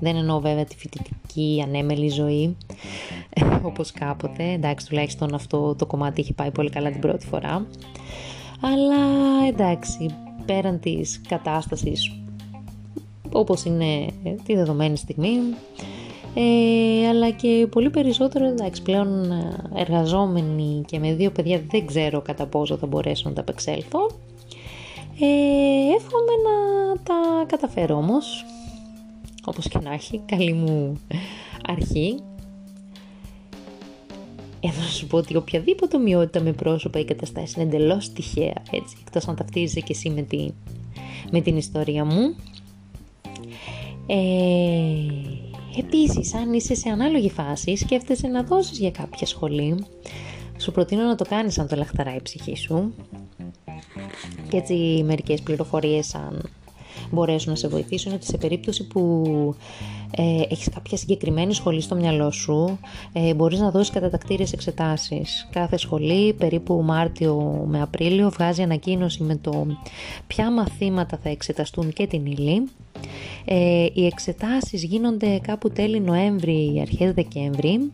Δεν 0.00 0.16
εννοώ 0.16 0.40
βέβαια 0.40 0.64
τη 0.64 0.76
φοιτητική 0.76 1.62
ανέμελη 1.66 2.08
ζωή, 2.08 2.56
όπως 3.68 3.92
κάποτε. 3.92 4.52
Εντάξει, 4.52 4.86
τουλάχιστον 4.86 5.34
αυτό 5.34 5.74
το 5.74 5.86
κομμάτι 5.86 6.20
έχει 6.20 6.32
πάει 6.32 6.50
πολύ 6.50 6.70
καλά 6.70 6.90
την 6.90 7.00
πρώτη 7.00 7.26
φορά. 7.26 7.66
Αλλά 8.60 8.96
εντάξει, 9.48 10.06
πέραν 10.46 10.80
της 10.80 11.20
κατάστασης 11.28 12.12
όπως 13.32 13.64
είναι 13.64 14.06
τη 14.44 14.54
δεδομένη 14.54 14.96
στιγμή, 14.96 15.36
ε, 16.34 17.08
αλλά 17.08 17.30
και 17.30 17.66
πολύ 17.70 17.90
περισσότερο 17.90 18.44
εντάξει 18.44 18.82
πλέον 18.82 19.32
εργαζόμενοι 19.74 20.82
και 20.86 20.98
με 20.98 21.14
δύο 21.14 21.30
παιδιά 21.30 21.62
δεν 21.70 21.86
ξέρω 21.86 22.20
κατά 22.20 22.46
πόσο 22.46 22.76
θα 22.76 22.86
μπορέσω 22.86 23.28
να 23.28 23.34
τα 23.34 23.40
απεξέλθω 23.40 24.10
Ε, 25.20 25.94
εύχομαι 25.96 26.32
να 26.44 26.96
τα 27.02 27.44
καταφέρω 27.46 27.96
όμως, 27.96 28.44
όπως 29.44 29.68
και 29.68 29.78
να 29.82 29.92
έχει, 29.92 30.20
καλή 30.26 30.52
μου 30.52 31.00
αρχή. 31.66 32.22
Εδώ 34.66 34.80
να 34.80 34.88
σου 34.88 35.06
πω 35.06 35.16
ότι 35.16 35.36
οποιαδήποτε 35.36 35.96
ομοιότητα 35.96 36.40
με 36.40 36.52
πρόσωπα 36.52 36.98
ή 36.98 37.04
καταστάσεις 37.04 37.54
είναι 37.54 37.64
εντελώς 37.64 38.12
τυχαία, 38.12 38.62
έτσι, 38.70 38.96
εκτός 39.00 39.28
αν 39.28 39.36
ταυτίζεσαι 39.36 39.80
και 39.80 39.92
εσύ 39.92 40.10
με 40.10 40.22
την, 40.22 40.54
με 41.30 41.40
την 41.40 41.56
ιστορία 41.56 42.04
μου. 42.04 42.36
Ε, 44.06 44.18
επίσης, 45.78 46.34
αν 46.34 46.52
είσαι 46.52 46.74
σε 46.74 46.88
ανάλογη 46.88 47.30
φάση, 47.30 47.76
σκέφτεσαι 47.76 48.26
να 48.26 48.42
δώσεις 48.42 48.78
για 48.78 48.90
κάποια 48.90 49.26
σχολή, 49.26 49.84
σου 50.58 50.72
προτείνω 50.72 51.02
να 51.02 51.14
το 51.14 51.24
κάνεις 51.24 51.58
αν 51.58 51.68
το 51.68 51.76
λαχταράει 51.76 52.16
η 52.16 52.22
ψυχή 52.22 52.56
σου. 52.56 52.94
Και 54.48 54.56
έτσι 54.56 55.02
μερικές 55.04 55.40
πληροφορίες 55.40 56.14
αν 56.14 56.50
μπορέσουν 57.14 57.50
να 57.50 57.56
σε 57.56 57.68
βοηθήσουν 57.68 58.12
ότι 58.12 58.26
σε 58.26 58.36
περίπτωση 58.36 58.86
που 58.86 59.22
ε, 60.16 60.42
έχεις 60.48 60.68
κάποια 60.68 60.96
συγκεκριμένη 60.96 61.54
σχολή 61.54 61.80
στο 61.80 61.94
μυαλό 61.94 62.30
σου 62.30 62.78
ε, 63.12 63.34
μπορείς 63.34 63.58
να 63.58 63.70
δώσεις 63.70 63.90
κατατακτήριες 63.90 64.52
εξετάσεις. 64.52 65.48
Κάθε 65.52 65.76
σχολή 65.76 66.32
περίπου 66.32 66.82
Μάρτιο 66.84 67.64
με 67.66 67.82
Απρίλιο 67.82 68.30
βγάζει 68.30 68.62
ανακοίνωση 68.62 69.22
με 69.22 69.36
το 69.36 69.66
ποια 70.26 70.50
μαθήματα 70.50 71.18
θα 71.22 71.28
εξεταστούν 71.28 71.92
και 71.92 72.06
την 72.06 72.26
ύλη. 72.26 72.68
Ε, 73.44 73.86
οι 73.92 74.06
εξετάσεις 74.06 74.84
γίνονται 74.84 75.38
κάπου 75.38 75.70
τέλη 75.70 76.00
Νοέμβρη 76.00 76.72
ή 76.74 76.80
αρχές 76.80 77.12
Δεκέμβρη 77.12 77.90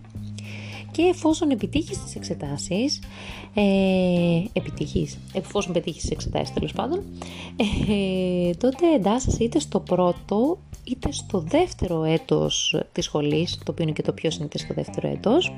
και 0.90 1.02
εφόσον 1.02 1.50
επιτύχεις 1.50 2.02
τις 2.02 2.14
εξετάσεις, 2.14 3.02
ε, 3.54 4.42
επιτύχεις, 4.52 5.18
εφόσον 5.32 5.72
πετύχεις 5.72 6.02
τις 6.02 6.10
εξετάσεις 6.10 6.54
τέλος 6.54 6.72
πάντων, 6.72 7.02
ε, 7.56 8.50
τότε 8.50 8.94
εντάσσεσαι 8.94 9.44
είτε 9.44 9.58
στο 9.58 9.80
πρώτο 9.80 10.58
είτε 10.84 11.12
στο 11.12 11.40
δεύτερο 11.40 12.04
έτος 12.04 12.82
της 12.92 13.04
σχολής, 13.04 13.58
το 13.64 13.72
οποίο 13.72 13.84
είναι 13.84 13.92
και 13.92 14.02
το 14.02 14.12
πιο 14.12 14.30
συνήθες 14.30 14.60
στο 14.60 14.74
δεύτερο 14.74 15.08
έτος, 15.08 15.52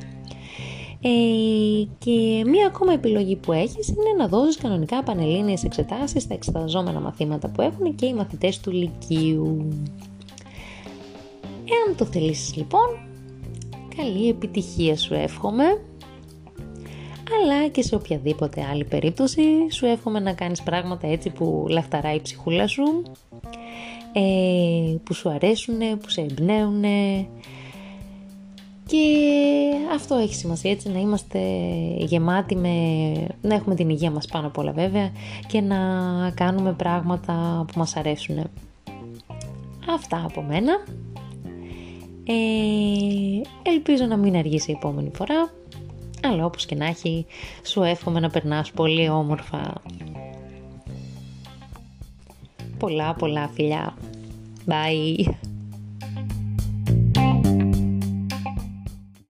ε, 1.05 1.11
και 1.99 2.42
μία 2.47 2.66
ακόμα 2.66 2.92
επιλογή 2.92 3.37
που 3.37 3.53
έχεις 3.53 3.88
είναι 3.88 4.12
να 4.18 4.29
δώσεις 4.29 4.57
κανονικά 4.57 5.03
πανελλήνιες 5.03 5.64
εξετάσεις 5.64 6.23
στα 6.23 6.35
εξεταζόμενα 6.35 7.01
μαθήματα 7.01 7.49
που 7.49 7.62
έχουν 7.62 7.95
και 7.95 8.07
οι 8.07 8.14
μαθητές 8.14 8.61
του 8.61 8.71
Λυκείου. 8.71 9.68
Εάν 11.64 11.97
το 11.97 12.05
θελήσεις 12.05 12.57
λοιπόν, 12.57 12.99
καλή 13.96 14.28
επιτυχία 14.28 14.96
σου 14.96 15.14
εύχομαι 15.14 15.64
αλλά 17.42 17.68
και 17.68 17.83
σε 17.83 17.94
οποιαδήποτε 17.94 18.66
άλλη 18.70 18.85
περίπτωση 18.85 19.42
σου 19.70 19.87
εύχομαι 19.87 20.20
να 20.20 20.33
κάνεις 20.33 20.62
πράγματα 20.62 21.07
έτσι 21.07 21.31
που 21.31 21.66
λαχταράει 21.68 22.16
η 22.16 22.20
ψυχούλα 22.20 22.66
σου 22.66 23.02
ε, 24.12 24.96
που 25.05 25.14
σου 25.14 25.28
αρέσουν, 25.28 25.78
που 26.00 26.11
σε 26.11 26.20
εμπνέουν 26.20 26.85
και 28.87 29.07
αυτό 29.94 30.14
έχει 30.14 30.35
σημασία 30.35 30.70
έτσι 30.70 30.88
να 30.88 30.98
είμαστε 30.98 31.38
γεμάτοι 31.98 32.57
με, 32.57 33.12
να 33.40 33.55
έχουμε 33.55 33.74
την 33.74 33.88
υγεία 33.88 34.11
μας 34.11 34.26
πάνω 34.26 34.46
απ' 34.46 34.59
όλα 34.59 34.72
βέβαια 34.72 35.11
και 35.46 35.61
να 35.61 35.76
κάνουμε 36.35 36.72
πράγματα 36.72 37.64
που 37.66 37.78
μας 37.78 37.96
αρέσουν. 37.96 38.50
Αυτά 39.94 40.24
από 40.24 40.42
μένα. 40.42 40.72
Ε, 42.24 43.70
ελπίζω 43.70 44.04
να 44.04 44.16
μην 44.16 44.37
αργήσει 44.37 44.70
η 44.70 44.74
επόμενη 44.78 45.11
φορά. 45.14 45.52
Αλλά 46.24 46.44
όπως 46.44 46.66
και 46.66 46.74
να 46.74 46.87
έχει, 46.87 47.26
σου 47.62 47.82
εύχομαι 47.82 48.20
να 48.20 48.30
περνάς 48.30 48.70
πολύ 48.70 49.08
όμορφα. 49.08 49.82
Πολλά 52.78 53.14
πολλά 53.14 53.48
φιλιά. 53.48 53.96
Bye. 54.66 55.52